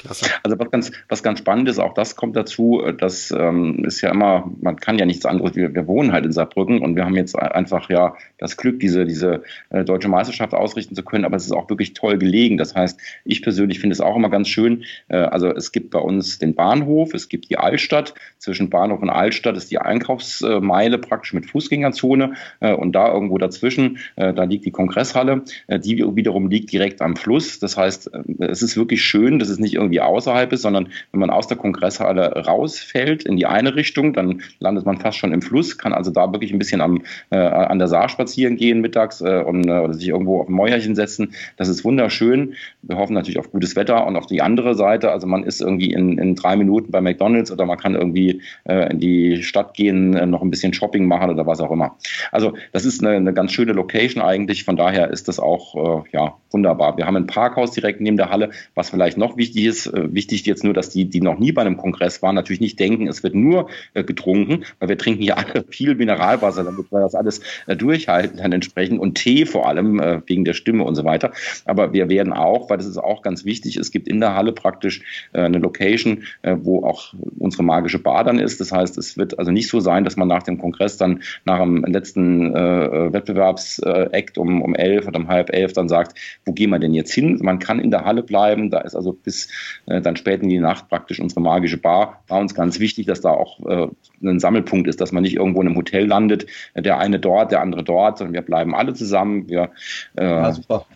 [0.00, 0.26] Klasse.
[0.42, 4.10] Also was ganz, was ganz spannend ist, auch das kommt dazu, das ähm, ist ja
[4.10, 7.16] immer, man kann ja nichts anderes, wir, wir wohnen halt in Saarbrücken und wir haben
[7.16, 11.44] jetzt einfach ja das Glück, diese, diese äh, deutsche Meisterschaft ausrichten zu können, aber es
[11.44, 12.56] ist auch wirklich toll gelegen.
[12.56, 14.84] Das heißt, ich persönlich finde es auch immer ganz schön.
[15.08, 18.14] Äh, also es gibt bei uns den Bahnhof, es gibt die Altstadt.
[18.38, 23.98] Zwischen Bahnhof und Altstadt ist die Einkaufsmeile praktisch mit Fußgängerzone äh, und da irgendwo dazwischen,
[24.16, 27.58] äh, da liegt die Kongresshalle, äh, die wiederum liegt direkt am Fluss.
[27.58, 31.20] Das heißt, es ist wirklich schön, das ist nicht irgendwie irgendwie außerhalb ist, sondern wenn
[31.20, 35.42] man aus der Kongresshalle rausfällt in die eine Richtung, dann landet man fast schon im
[35.42, 39.20] Fluss, kann also da wirklich ein bisschen am, äh, an der Saar spazieren gehen mittags
[39.20, 41.34] äh, und, äh, oder sich irgendwo auf ein Mäuerchen setzen.
[41.56, 42.54] Das ist wunderschön.
[42.82, 45.92] Wir hoffen natürlich auf gutes Wetter und auf die andere Seite, also man ist irgendwie
[45.92, 50.14] in, in drei Minuten bei McDonalds oder man kann irgendwie äh, in die Stadt gehen,
[50.14, 51.96] äh, noch ein bisschen Shopping machen oder was auch immer.
[52.30, 56.08] Also das ist eine, eine ganz schöne Location eigentlich, von daher ist das auch äh,
[56.12, 56.96] ja, wunderbar.
[56.96, 60.12] Wir haben ein Parkhaus direkt neben der Halle, was vielleicht noch wichtig ist, ist äh,
[60.14, 63.08] wichtig jetzt nur, dass die, die noch nie bei einem Kongress waren, natürlich nicht denken,
[63.08, 67.14] es wird nur äh, getrunken, weil wir trinken hier alle viel Mineralwasser, damit wir das
[67.14, 71.32] alles äh, durchhalten dann entsprechend und Tee vor allem wegen der Stimme und so weiter.
[71.64, 74.52] Aber wir werden auch, weil das ist auch ganz wichtig, es gibt in der Halle
[74.52, 78.60] praktisch eine Location, wo auch unsere magische Bar dann ist.
[78.60, 81.60] Das heißt, es wird also nicht so sein, dass man nach dem Kongress dann nach
[81.60, 86.70] dem letzten äh, Wettbewerbsakt um, um elf oder um halb elf dann sagt, wo gehen
[86.70, 87.38] wir denn jetzt hin?
[87.42, 89.48] Man kann in der Halle bleiben, da ist also bis
[89.86, 92.22] äh, dann spät in die Nacht praktisch unsere magische Bar.
[92.28, 93.88] War uns ganz wichtig, dass da auch äh,
[94.22, 97.60] ein Sammelpunkt ist, dass man nicht irgendwo in einem Hotel landet, der eine dort, der
[97.60, 99.48] andere dort, sondern wir bleiben alle zusammen.
[99.48, 99.70] Wir,
[100.16, 100.86] äh, ja, super.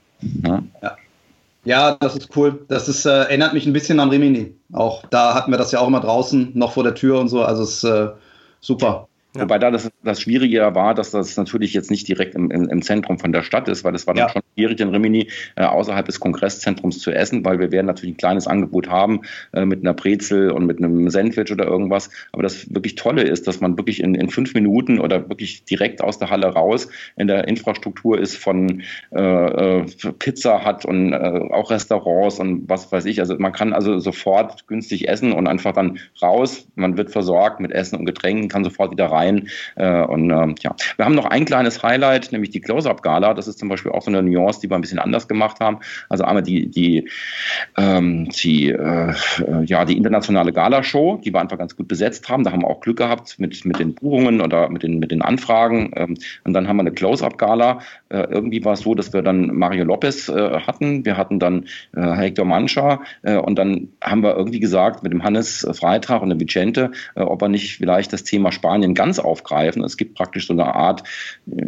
[0.42, 0.62] Ja.
[0.82, 0.96] ja.
[1.66, 2.64] Ja, das ist cool.
[2.68, 4.54] Das ist, äh, erinnert mich ein bisschen an Rimini.
[4.72, 7.42] Auch da hatten wir das ja auch immer draußen, noch vor der Tür und so.
[7.42, 8.08] Also es ist äh,
[8.60, 9.08] super.
[9.34, 9.42] Ja.
[9.42, 12.82] Wobei da das, das Schwierige war, dass das natürlich jetzt nicht direkt im, im, im
[12.82, 14.32] Zentrum von der Stadt ist, weil das war dann ja.
[14.32, 18.18] schon schwierig in Rimini äh, außerhalb des Kongresszentrums zu essen, weil wir werden natürlich ein
[18.18, 22.10] kleines Angebot haben äh, mit einer Brezel und mit einem Sandwich oder irgendwas.
[22.32, 26.02] Aber das wirklich Tolle ist, dass man wirklich in, in fünf Minuten oder wirklich direkt
[26.02, 28.82] aus der Halle raus in der Infrastruktur ist von
[29.14, 29.84] äh, äh
[30.18, 31.16] Pizza hat und äh,
[31.50, 33.20] auch Restaurants und was weiß ich.
[33.20, 36.66] Also man kann also sofort günstig essen und einfach dann raus.
[36.74, 39.48] Man wird versorgt mit Essen und Getränken, kann sofort wieder rein.
[39.76, 40.30] Äh, und
[40.62, 43.34] ja, wir haben noch ein kleines Highlight, nämlich die Close-Up-Gala.
[43.34, 45.60] Das ist zum Beispiel auch so eine Nuance Restaurants, die wir ein bisschen anders gemacht
[45.60, 45.78] haben.
[46.08, 47.08] Also einmal die, die,
[47.76, 49.14] ähm, die, äh,
[49.64, 52.44] ja, die internationale Galashow, die wir einfach ganz gut besetzt haben.
[52.44, 55.22] Da haben wir auch Glück gehabt mit, mit den Buchungen oder mit den, mit den
[55.22, 55.90] Anfragen.
[55.96, 57.80] Ähm, und dann haben wir eine Close-Up-Gala.
[58.10, 61.04] Äh, irgendwie war es so, dass wir dann Mario Lopez äh, hatten.
[61.04, 63.00] Wir hatten dann äh, Hector Mancha.
[63.22, 67.22] Äh, und dann haben wir irgendwie gesagt mit dem Hannes Freitag und dem Vicente, äh,
[67.22, 69.82] ob wir nicht vielleicht das Thema Spanien ganz aufgreifen.
[69.84, 71.02] Es gibt praktisch so eine Art,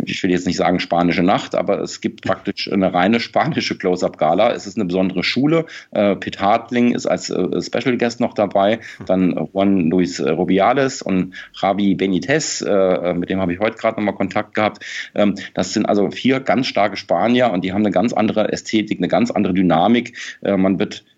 [0.05, 4.53] ich will jetzt nicht sagen spanische Nacht, aber es gibt praktisch eine reine spanische Close-Up-Gala.
[4.53, 5.67] Es ist eine besondere Schule.
[5.91, 8.81] Äh, Pete Hartling ist als äh, Special Guest noch dabei.
[9.07, 14.15] Dann Juan Luis Rubiales und Javi Benitez, äh, mit dem habe ich heute gerade nochmal
[14.15, 14.85] Kontakt gehabt.
[15.15, 18.99] Ähm, das sind also vier ganz starke Spanier und die haben eine ganz andere Ästhetik,
[18.99, 20.17] eine ganz andere Dynamik.
[20.43, 21.16] Äh, man wird äh,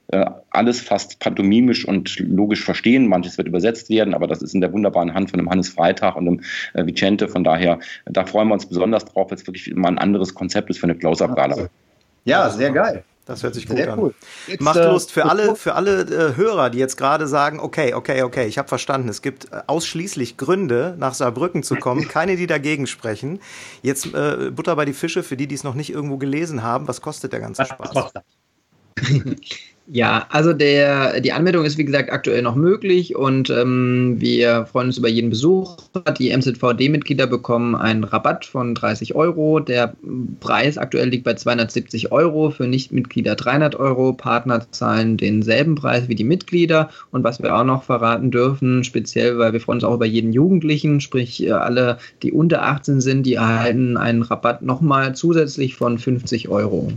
[0.51, 3.09] alles fast pantomimisch und logisch verstehen.
[3.09, 6.17] Manches wird übersetzt werden, aber das ist in der wunderbaren Hand von dem Hannes Freitag
[6.17, 6.41] und dem
[6.73, 7.29] äh, Vicente.
[7.29, 10.71] Von daher, da freuen wir uns besonders drauf, weil es wirklich mal ein anderes Konzept
[10.71, 11.69] ist für eine Close-Up-Gala.
[12.25, 13.05] Ja, sehr geil.
[13.29, 13.99] Das hört sich gut Sehr an.
[13.99, 14.15] Cool.
[14.47, 17.93] Jetzt, Macht äh, Lust für alle, für alle äh, Hörer, die jetzt gerade sagen, okay,
[17.93, 22.37] okay, okay, ich habe verstanden, es gibt äh, ausschließlich Gründe, nach Saarbrücken zu kommen, keine,
[22.37, 23.41] die dagegen sprechen.
[23.83, 26.89] Jetzt äh, Butter bei die Fische, für die, die es noch nicht irgendwo gelesen haben,
[26.89, 28.13] was kostet der ganze Spaß?
[29.91, 34.89] Ja, also der, die Anmeldung ist wie gesagt aktuell noch möglich und ähm, wir freuen
[34.89, 35.79] uns über jeden Besuch.
[36.19, 39.61] Die MZVD-Mitglieder bekommen einen Rabatt von 30 Euro.
[39.61, 39.95] Der
[40.41, 44.13] Preis aktuell liegt bei 270 Euro, für Nichtmitglieder 300 Euro.
[44.13, 46.91] Partner zahlen denselben Preis wie die Mitglieder.
[47.11, 50.35] Und was wir auch noch verraten dürfen, speziell, weil wir freuen uns auch über jeden
[50.35, 55.99] Jugendlichen, sprich äh, alle, die unter 18 sind, die erhalten einen Rabatt nochmal zusätzlich von
[55.99, 56.93] 50 Euro.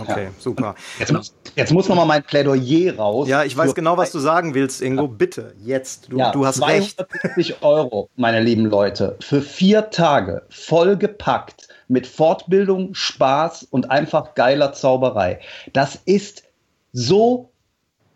[0.00, 0.30] Okay, ja.
[0.38, 0.74] super.
[0.98, 3.28] Jetzt, muss, jetzt muss noch mal mein Plädoyer raus.
[3.28, 5.08] Ja, ich weiß genau, was du sagen willst, Ingo.
[5.08, 6.12] Bitte, jetzt.
[6.12, 7.62] Du, ja, du hast 250 recht.
[7.62, 15.40] Euro, meine lieben Leute, für vier Tage vollgepackt mit Fortbildung, Spaß und einfach geiler Zauberei.
[15.72, 16.44] Das ist
[16.92, 17.50] so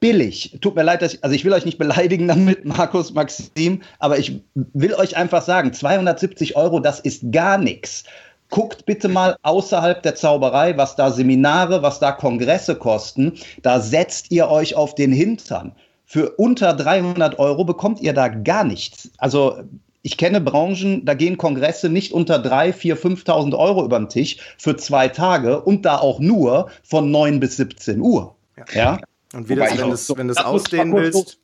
[0.01, 0.59] billig.
[0.61, 4.19] Tut mir leid, dass ich, also ich will euch nicht beleidigen damit, Markus, Maxim, aber
[4.19, 8.05] ich will euch einfach sagen, 270 Euro, das ist gar nichts
[8.51, 13.39] guckt bitte mal außerhalb der Zauberei, was da Seminare, was da Kongresse kosten.
[13.63, 15.73] Da setzt ihr euch auf den Hintern.
[16.05, 19.11] Für unter 300 Euro bekommt ihr da gar nichts.
[19.19, 19.61] Also
[20.03, 24.39] ich kenne Branchen, da gehen Kongresse nicht unter 3, 4, 5.000 Euro über den Tisch
[24.59, 28.35] für zwei Tage und da auch nur von 9 bis 17 Uhr.
[28.57, 28.65] Ja.
[28.75, 29.01] ja?
[29.33, 31.39] Und wie das, wenn du es wenn ausdehnen willst,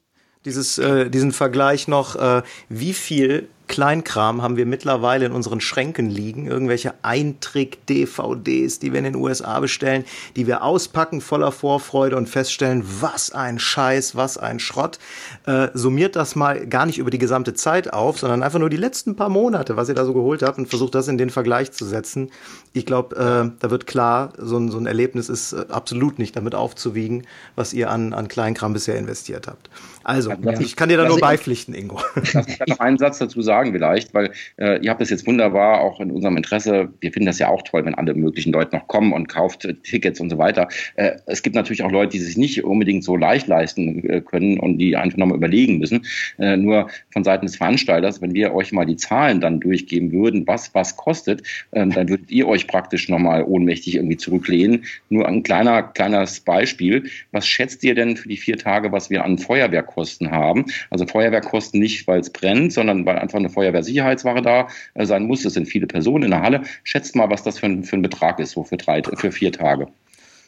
[0.45, 6.09] dieses, äh, diesen Vergleich noch, äh, wie viel Kleinkram haben wir mittlerweile in unseren Schränken
[6.09, 6.47] liegen.
[6.47, 10.05] Irgendwelche Eintrick-DVDs, die wir in den USA bestellen,
[10.37, 14.99] die wir auspacken voller Vorfreude und feststellen, was ein Scheiß, was ein Schrott.
[15.47, 18.77] Äh, summiert das mal gar nicht über die gesamte Zeit auf, sondern einfach nur die
[18.77, 21.73] letzten paar Monate, was ihr da so geholt habt und versucht das in den Vergleich
[21.73, 22.31] zu setzen.
[22.73, 26.37] Ich glaube, äh, da wird klar, so ein, so ein Erlebnis ist äh, absolut nicht
[26.37, 27.27] damit aufzuwiegen,
[27.57, 29.71] was ihr an, an Kleinkram bisher investiert habt.
[30.05, 30.61] Also, ja.
[30.61, 32.01] ich kann dir da also nur beipflichten, Ingo.
[32.23, 35.27] Ich kann noch einen Satz dazu sagen sagen vielleicht, weil äh, ihr habt das jetzt
[35.27, 36.91] wunderbar auch in unserem Interesse.
[37.01, 40.21] Wir finden das ja auch toll, wenn alle möglichen Leute noch kommen und kauft Tickets
[40.21, 40.69] und so weiter.
[40.97, 44.61] Äh, es gibt natürlich auch Leute, die sich nicht unbedingt so leicht leisten äh, können
[44.61, 46.05] und die einfach nochmal überlegen müssen.
[46.39, 50.47] Äh, nur von Seiten des Veranstalters, wenn wir euch mal die Zahlen dann durchgeben würden,
[50.47, 54.85] was was kostet, äh, dann würdet ihr euch praktisch nochmal ohnmächtig irgendwie zurücklehnen.
[55.09, 57.05] Nur ein kleiner, kleines Beispiel.
[57.33, 60.67] Was schätzt ihr denn für die vier Tage, was wir an Feuerwehrkosten haben?
[60.91, 65.45] Also Feuerwehrkosten nicht, weil es brennt, sondern weil einfach eine Feuerwehrsicherheitsware da äh, sein muss.
[65.45, 66.63] Es sind viele Personen in der Halle.
[66.85, 69.53] Schätzt mal, was das für ein, für ein Betrag ist, so für, drei, für vier
[69.53, 69.89] Tage.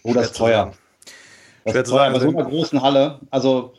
[0.02, 0.72] Oh, das ist teuer.
[1.64, 3.20] Das ist teuer bei so einer großen Halle.
[3.30, 3.74] Also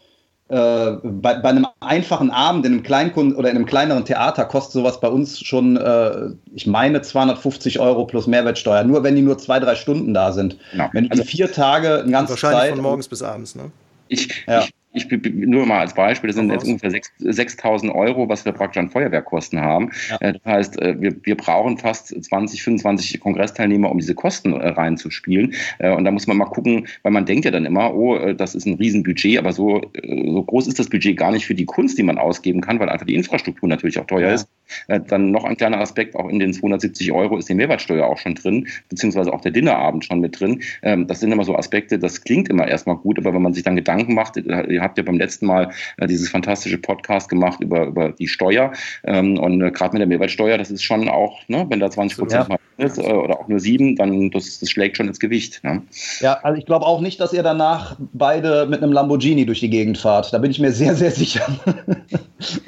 [0.50, 4.74] äh, bei, bei, einem einfachen Abend in einem Kleinkund oder in einem kleineren Theater kostet
[4.74, 8.84] sowas bei uns schon, äh, ich meine, 250 Euro plus Mehrwertsteuer.
[8.84, 10.58] Nur wenn die nur zwei, drei Stunden da sind.
[10.74, 10.90] Ja.
[10.92, 12.72] Wenn die also, vier Tage, eine ganze wahrscheinlich Zeit.
[12.72, 13.72] von morgens bis abends, ne?
[14.08, 14.62] Ich, ja.
[14.62, 18.80] ich, ich nur mal als Beispiel, das sind jetzt ungefähr 6.000 Euro, was wir praktisch
[18.80, 19.92] an Feuerwehrkosten haben.
[20.10, 20.18] Ja.
[20.20, 24.70] Äh, das heißt, äh, wir, wir brauchen fast 20, 25 Kongressteilnehmer, um diese Kosten äh,
[24.70, 25.54] reinzuspielen.
[25.80, 28.66] Und da muss man mal gucken, weil man denkt ja dann immer, oh, das ist
[28.66, 32.04] ein Riesenbudget, aber so, so groß ist das Budget gar nicht für die Kunst, die
[32.04, 34.34] man ausgeben kann, weil einfach die Infrastruktur natürlich auch teuer ja.
[34.36, 34.50] ist.
[34.88, 38.36] Dann noch ein kleiner Aspekt, auch in den 270 Euro ist die Mehrwertsteuer auch schon
[38.36, 40.62] drin, beziehungsweise auch der Dinnerabend schon mit drin.
[40.82, 43.64] Ähm, das sind immer so Aspekte, das klingt immer erstmal gut, aber wenn man sich
[43.64, 44.38] dann Gedanken macht,
[44.80, 48.72] ihr habt ja beim letzten Mal äh, dieses fantastische Podcast gemacht über, über die Steuer.
[49.04, 52.18] Ähm, und äh, gerade mit der Mehrwertsteuer, das ist schon auch, ne, wenn da 20
[52.18, 52.86] Prozent ja.
[52.86, 55.64] ist äh, oder auch nur sieben, dann das, das schlägt schon ins Gewicht.
[55.64, 55.82] Ne?
[56.22, 59.70] Ja, also ich glaube auch nicht, dass ihr danach beide mit einem Lamborghini durch die
[59.70, 60.32] Gegend fahrt.
[60.34, 61.46] Da bin ich mir sehr, sehr sicher.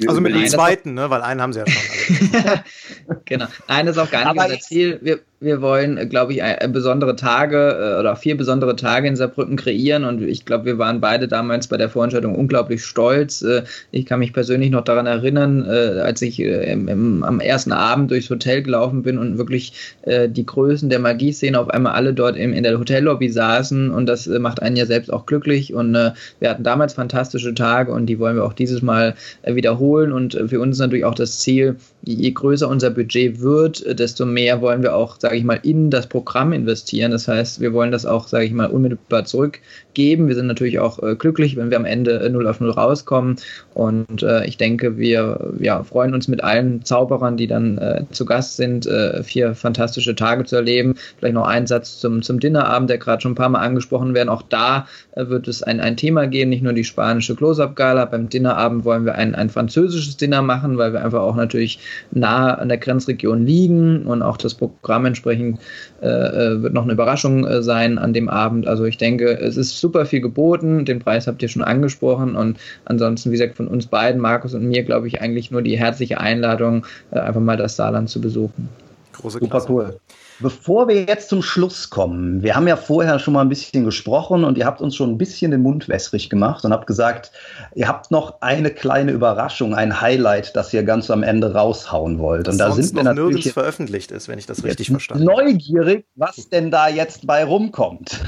[0.06, 1.08] Also mit dem zweiten, ne?
[1.08, 3.20] weil einen haben sie ja schon.
[3.24, 3.46] genau.
[3.68, 4.98] Nein, das ist auch gar nicht Aber unser Ziel.
[5.00, 10.04] Wir, wir wollen, glaube ich, besondere Tage äh, oder vier besondere Tage in Saarbrücken kreieren.
[10.04, 13.42] Und ich glaube, wir waren beide damals bei der Veranstaltung unglaublich stolz.
[13.42, 18.30] Äh, ich kann mich persönlich noch daran erinnern, äh, als ich am ersten Abend durchs
[18.30, 22.78] Hotel gelaufen bin und wirklich die Größen der Magieszene auf einmal alle dort in der
[22.78, 23.90] Hotellobby saßen.
[23.90, 25.74] Und das macht einen ja selbst auch glücklich.
[25.74, 30.12] Und wir hatten damals fantastische Tage und die wollen wir auch dieses Mal wiederholen.
[30.12, 34.82] Und für uns natürlich auch das Ziel, je größer unser Budget wird, desto mehr wollen
[34.82, 37.12] wir auch, sage ich mal, in das Programm investieren.
[37.12, 40.26] Das heißt, wir wollen das auch, sage ich mal, unmittelbar zurückgeben.
[40.26, 43.36] Wir sind natürlich auch äh, glücklich, wenn wir am Ende 0 auf 0 rauskommen.
[43.74, 48.24] Und äh, ich denke, wir ja, freuen uns mit allen Zauberern, die dann äh, zu
[48.24, 50.94] Gast sind, äh, vier fantastische Tage zu erleben.
[51.18, 54.28] Vielleicht noch ein Satz zum, zum Dinnerabend, der gerade schon ein paar Mal angesprochen werden.
[54.28, 58.06] Auch da äh, wird es ein, ein Thema geben, nicht nur die spanische Close-Up-Gala.
[58.06, 61.78] Beim Dinnerabend wollen wir ein, ein französisches Dinner machen, weil wir einfach auch natürlich
[62.10, 65.60] nah an der Grenzregion liegen und auch das Programm entsprechend
[66.02, 68.66] äh, äh, wird noch eine Überraschung äh, sein an dem Abend.
[68.66, 70.84] Also ich denke, es ist super viel geboten.
[70.84, 74.68] Den Preis habt ihr schon angesprochen und ansonsten, wie gesagt, von uns beiden, Markus und
[74.68, 78.68] mir, glaube ich, eigentlich nur die herzliche Einladung, äh, einfach mal das Saarland zu besuchen.
[79.12, 79.66] Große Klasse.
[79.66, 80.00] Super cool.
[80.42, 84.42] Bevor wir jetzt zum Schluss kommen, wir haben ja vorher schon mal ein bisschen gesprochen
[84.42, 87.30] und ihr habt uns schon ein bisschen den Mund wässrig gemacht und habt gesagt,
[87.74, 92.48] ihr habt noch eine kleine Überraschung, ein Highlight, das ihr ganz am Ende raushauen wollt.
[92.48, 95.44] Und das da sind wir natürlich nirgends veröffentlicht ist, wenn ich das richtig verstanden habe.
[95.44, 98.20] Neugierig, was denn da jetzt bei rumkommt.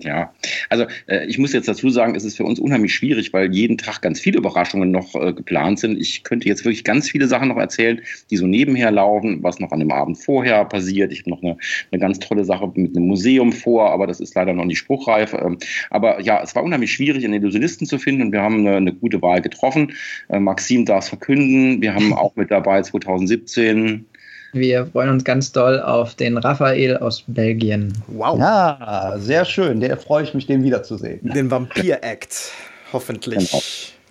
[0.00, 0.32] Ja,
[0.68, 3.78] also äh, ich muss jetzt dazu sagen, es ist für uns unheimlich schwierig, weil jeden
[3.78, 6.00] Tag ganz viele Überraschungen noch äh, geplant sind.
[6.00, 9.72] Ich könnte jetzt wirklich ganz viele Sachen noch erzählen, die so nebenher laufen, was noch
[9.72, 11.12] an dem Abend vorher passiert.
[11.12, 11.56] Ich habe noch eine,
[11.92, 15.34] eine ganz tolle Sache mit einem Museum vor, aber das ist leider noch nicht spruchreif.
[15.34, 15.58] Ähm,
[15.90, 18.92] aber ja, es war unheimlich schwierig, einen Illusionisten zu finden und wir haben eine, eine
[18.92, 19.92] gute Wahl getroffen.
[20.28, 21.80] Äh, Maxim darf es verkünden.
[21.82, 24.06] Wir haben auch mit dabei 2017
[24.54, 27.92] wir freuen uns ganz doll auf den Raphael aus Belgien.
[28.06, 28.38] Wow.
[28.38, 29.80] Ja, sehr schön.
[29.80, 31.20] Der freue ich mich, den wiederzusehen.
[31.22, 32.52] Den Vampir-Act,
[32.92, 33.50] hoffentlich.
[33.50, 33.62] Genau.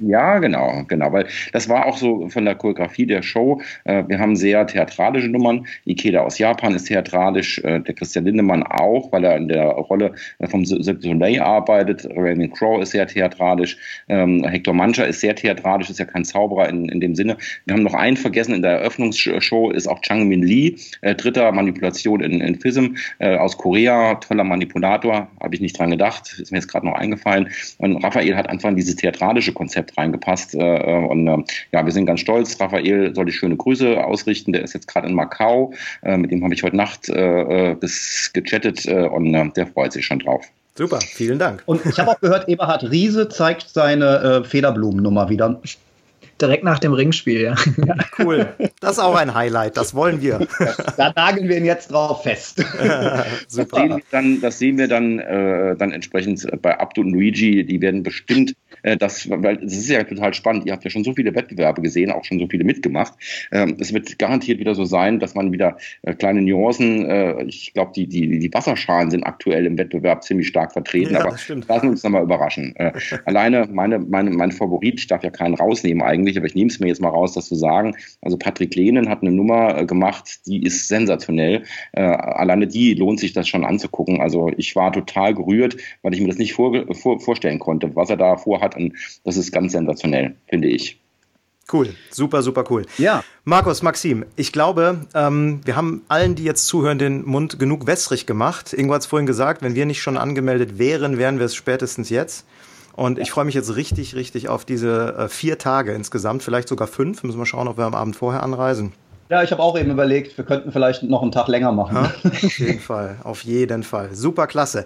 [0.05, 3.61] Ja, genau, genau, weil das war auch so von der Choreografie der Show.
[3.85, 5.65] Äh, wir haben sehr theatralische Nummern.
[5.85, 10.13] Ikeda aus Japan ist theatralisch, äh, der Christian Lindemann auch, weil er in der Rolle
[10.39, 12.05] äh, vom Cirque Soleil arbeitet.
[12.17, 13.77] Raymond Crow ist sehr theatralisch.
[14.09, 17.37] Ähm, Hector Mancha ist sehr theatralisch, ist ja kein Zauberer in, in dem Sinne.
[17.65, 22.19] Wir haben noch einen vergessen in der Eröffnungsshow, ist auch Chang Min Lee, dritter Manipulation
[22.19, 26.67] in, in FISM aus Korea, toller Manipulator, habe ich nicht dran gedacht, ist mir jetzt
[26.67, 27.49] gerade noch eingefallen.
[27.77, 30.55] Und Raphael hat einfach dieses theatralische Konzept reingepasst.
[30.55, 31.37] Äh, äh, und äh,
[31.71, 32.59] ja, wir sind ganz stolz.
[32.59, 34.53] Raphael soll die schöne Grüße ausrichten.
[34.53, 35.73] Der ist jetzt gerade in Macau.
[36.03, 40.45] mit dem habe ich heute Nacht gechattet und der freut sich schon drauf.
[40.75, 41.61] Super, vielen Dank.
[41.65, 45.61] Und ich habe auch gehört, Eberhard Riese zeigt seine äh, Federblumennummer wieder
[46.41, 47.55] direkt nach dem Ringspiel, ja.
[47.85, 47.95] ja.
[48.19, 48.47] Cool.
[48.79, 50.47] Das ist auch ein Highlight, das wollen wir.
[50.97, 52.57] da nageln wir ihn jetzt drauf fest.
[53.47, 53.67] Super.
[53.77, 57.65] Das sehen wir dann, das sehen wir dann, äh, dann entsprechend bei Abdu und Luigi,
[57.65, 60.65] die werden bestimmt äh, das, weil das ist ja total spannend.
[60.65, 63.13] Ihr habt ja schon so viele Wettbewerbe gesehen, auch schon so viele mitgemacht.
[63.51, 67.73] Ähm, es wird garantiert wieder so sein, dass man wieder äh, kleine Nuancen, äh, ich
[67.73, 71.65] glaube, die, die, die Wasserschalen sind aktuell im Wettbewerb ziemlich stark vertreten, ja, aber lassen
[71.67, 72.75] wir uns nochmal überraschen.
[72.75, 72.91] Äh,
[73.25, 76.79] alleine meine, meine, mein Favorit, ich darf ja keinen rausnehmen eigentlich, aber ich nehme es
[76.79, 77.95] mir jetzt mal raus, das zu sagen.
[78.21, 81.63] Also Patrick Lehnen hat eine Nummer äh, gemacht, die ist sensationell.
[81.91, 84.21] Äh, alleine die lohnt sich das schon anzugucken.
[84.21, 88.09] Also ich war total gerührt, weil ich mir das nicht vor, vor, vorstellen konnte, was
[88.09, 88.75] er da vorhat.
[88.75, 90.99] Und das ist ganz sensationell, finde ich.
[91.71, 92.85] Cool, super, super cool.
[92.97, 93.23] Ja.
[93.45, 98.25] Markus, Maxim, ich glaube, ähm, wir haben allen, die jetzt zuhören, den Mund genug wässrig
[98.25, 98.73] gemacht.
[98.73, 102.09] Ingo hat es vorhin gesagt, wenn wir nicht schon angemeldet wären, wären wir es spätestens
[102.09, 102.45] jetzt.
[102.95, 106.87] Und ich freue mich jetzt richtig, richtig auf diese äh, vier Tage insgesamt, vielleicht sogar
[106.87, 107.23] fünf.
[107.23, 108.93] Müssen wir schauen, ob wir am Abend vorher anreisen.
[109.29, 111.95] Ja, ich habe auch eben überlegt, wir könnten vielleicht noch einen Tag länger machen.
[111.95, 114.13] Ja, auf jeden Fall, auf jeden Fall.
[114.13, 114.85] Super klasse.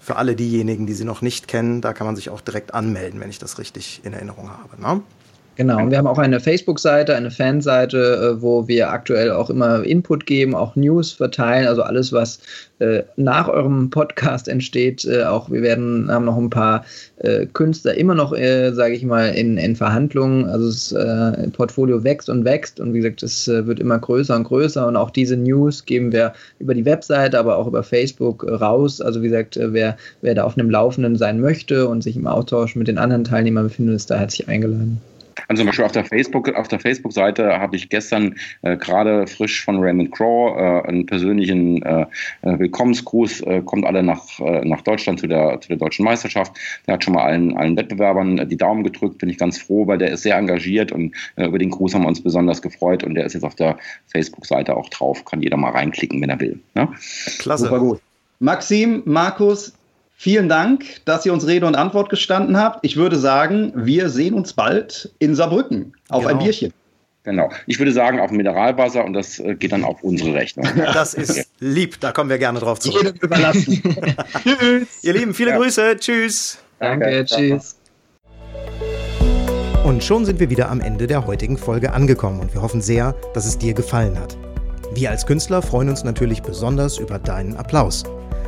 [0.00, 3.20] Für alle diejenigen, die sie noch nicht kennen, da kann man sich auch direkt anmelden,
[3.20, 4.80] wenn ich das richtig in Erinnerung habe.
[4.80, 5.02] Ne?
[5.58, 9.82] Genau, und wir haben auch eine Facebook-Seite, eine Fanseite, äh, wo wir aktuell auch immer
[9.82, 12.38] Input geben, auch News verteilen, also alles, was
[12.78, 15.04] äh, nach eurem Podcast entsteht.
[15.04, 16.84] Äh, auch wir werden haben noch ein paar
[17.16, 20.44] äh, Künstler immer noch, sage ich mal, in, in Verhandlungen.
[20.44, 24.86] Also das Portfolio wächst und wächst und wie gesagt, es wird immer größer und größer
[24.86, 29.00] und auch diese News geben wir über die Webseite, aber auch über Facebook raus.
[29.00, 32.76] Also wie gesagt, wer, wer da auf einem Laufenden sein möchte und sich im Austausch
[32.76, 35.00] mit den anderen Teilnehmern befindet, ist da herzlich eingeladen.
[35.46, 39.64] Also zum Beispiel auf der Facebook, auf der Facebook-Seite habe ich gestern äh, gerade frisch
[39.64, 42.06] von Raymond Crow äh, einen persönlichen äh,
[42.42, 46.52] äh Willkommensgruß, äh, kommt alle nach, äh, nach Deutschland zu der, zu der deutschen Meisterschaft.
[46.86, 49.98] Der hat schon mal allen, allen Wettbewerbern die Daumen gedrückt, bin ich ganz froh, weil
[49.98, 53.24] der ist sehr engagiert und über den Gruß haben wir uns besonders gefreut und der
[53.24, 55.24] ist jetzt auf der Facebook-Seite auch drauf.
[55.24, 56.58] Kann jeder mal reinklicken, wenn er will.
[56.74, 56.88] Ne?
[57.38, 57.64] Klasse.
[57.64, 58.00] Super gut.
[58.40, 59.72] Maxim, Markus,
[60.20, 62.80] Vielen Dank, dass ihr uns Rede und Antwort gestanden habt.
[62.84, 66.34] Ich würde sagen, wir sehen uns bald in Saarbrücken auf genau.
[66.34, 66.72] ein Bierchen.
[67.22, 67.50] Genau.
[67.66, 70.66] Ich würde sagen, auf Mineralwasser und das äh, geht dann auf unsere Rechnung.
[70.92, 73.14] Das ist lieb, da kommen wir gerne drauf zurück.
[73.22, 73.80] überlassen.
[74.42, 75.04] tschüss.
[75.04, 75.56] Ihr Lieben, viele ja.
[75.56, 75.96] Grüße.
[76.00, 76.58] Tschüss.
[76.80, 77.76] Danke, okay, tschüss.
[79.84, 83.14] Und schon sind wir wieder am Ende der heutigen Folge angekommen und wir hoffen sehr,
[83.34, 84.36] dass es dir gefallen hat.
[84.94, 88.02] Wir als Künstler freuen uns natürlich besonders über deinen Applaus.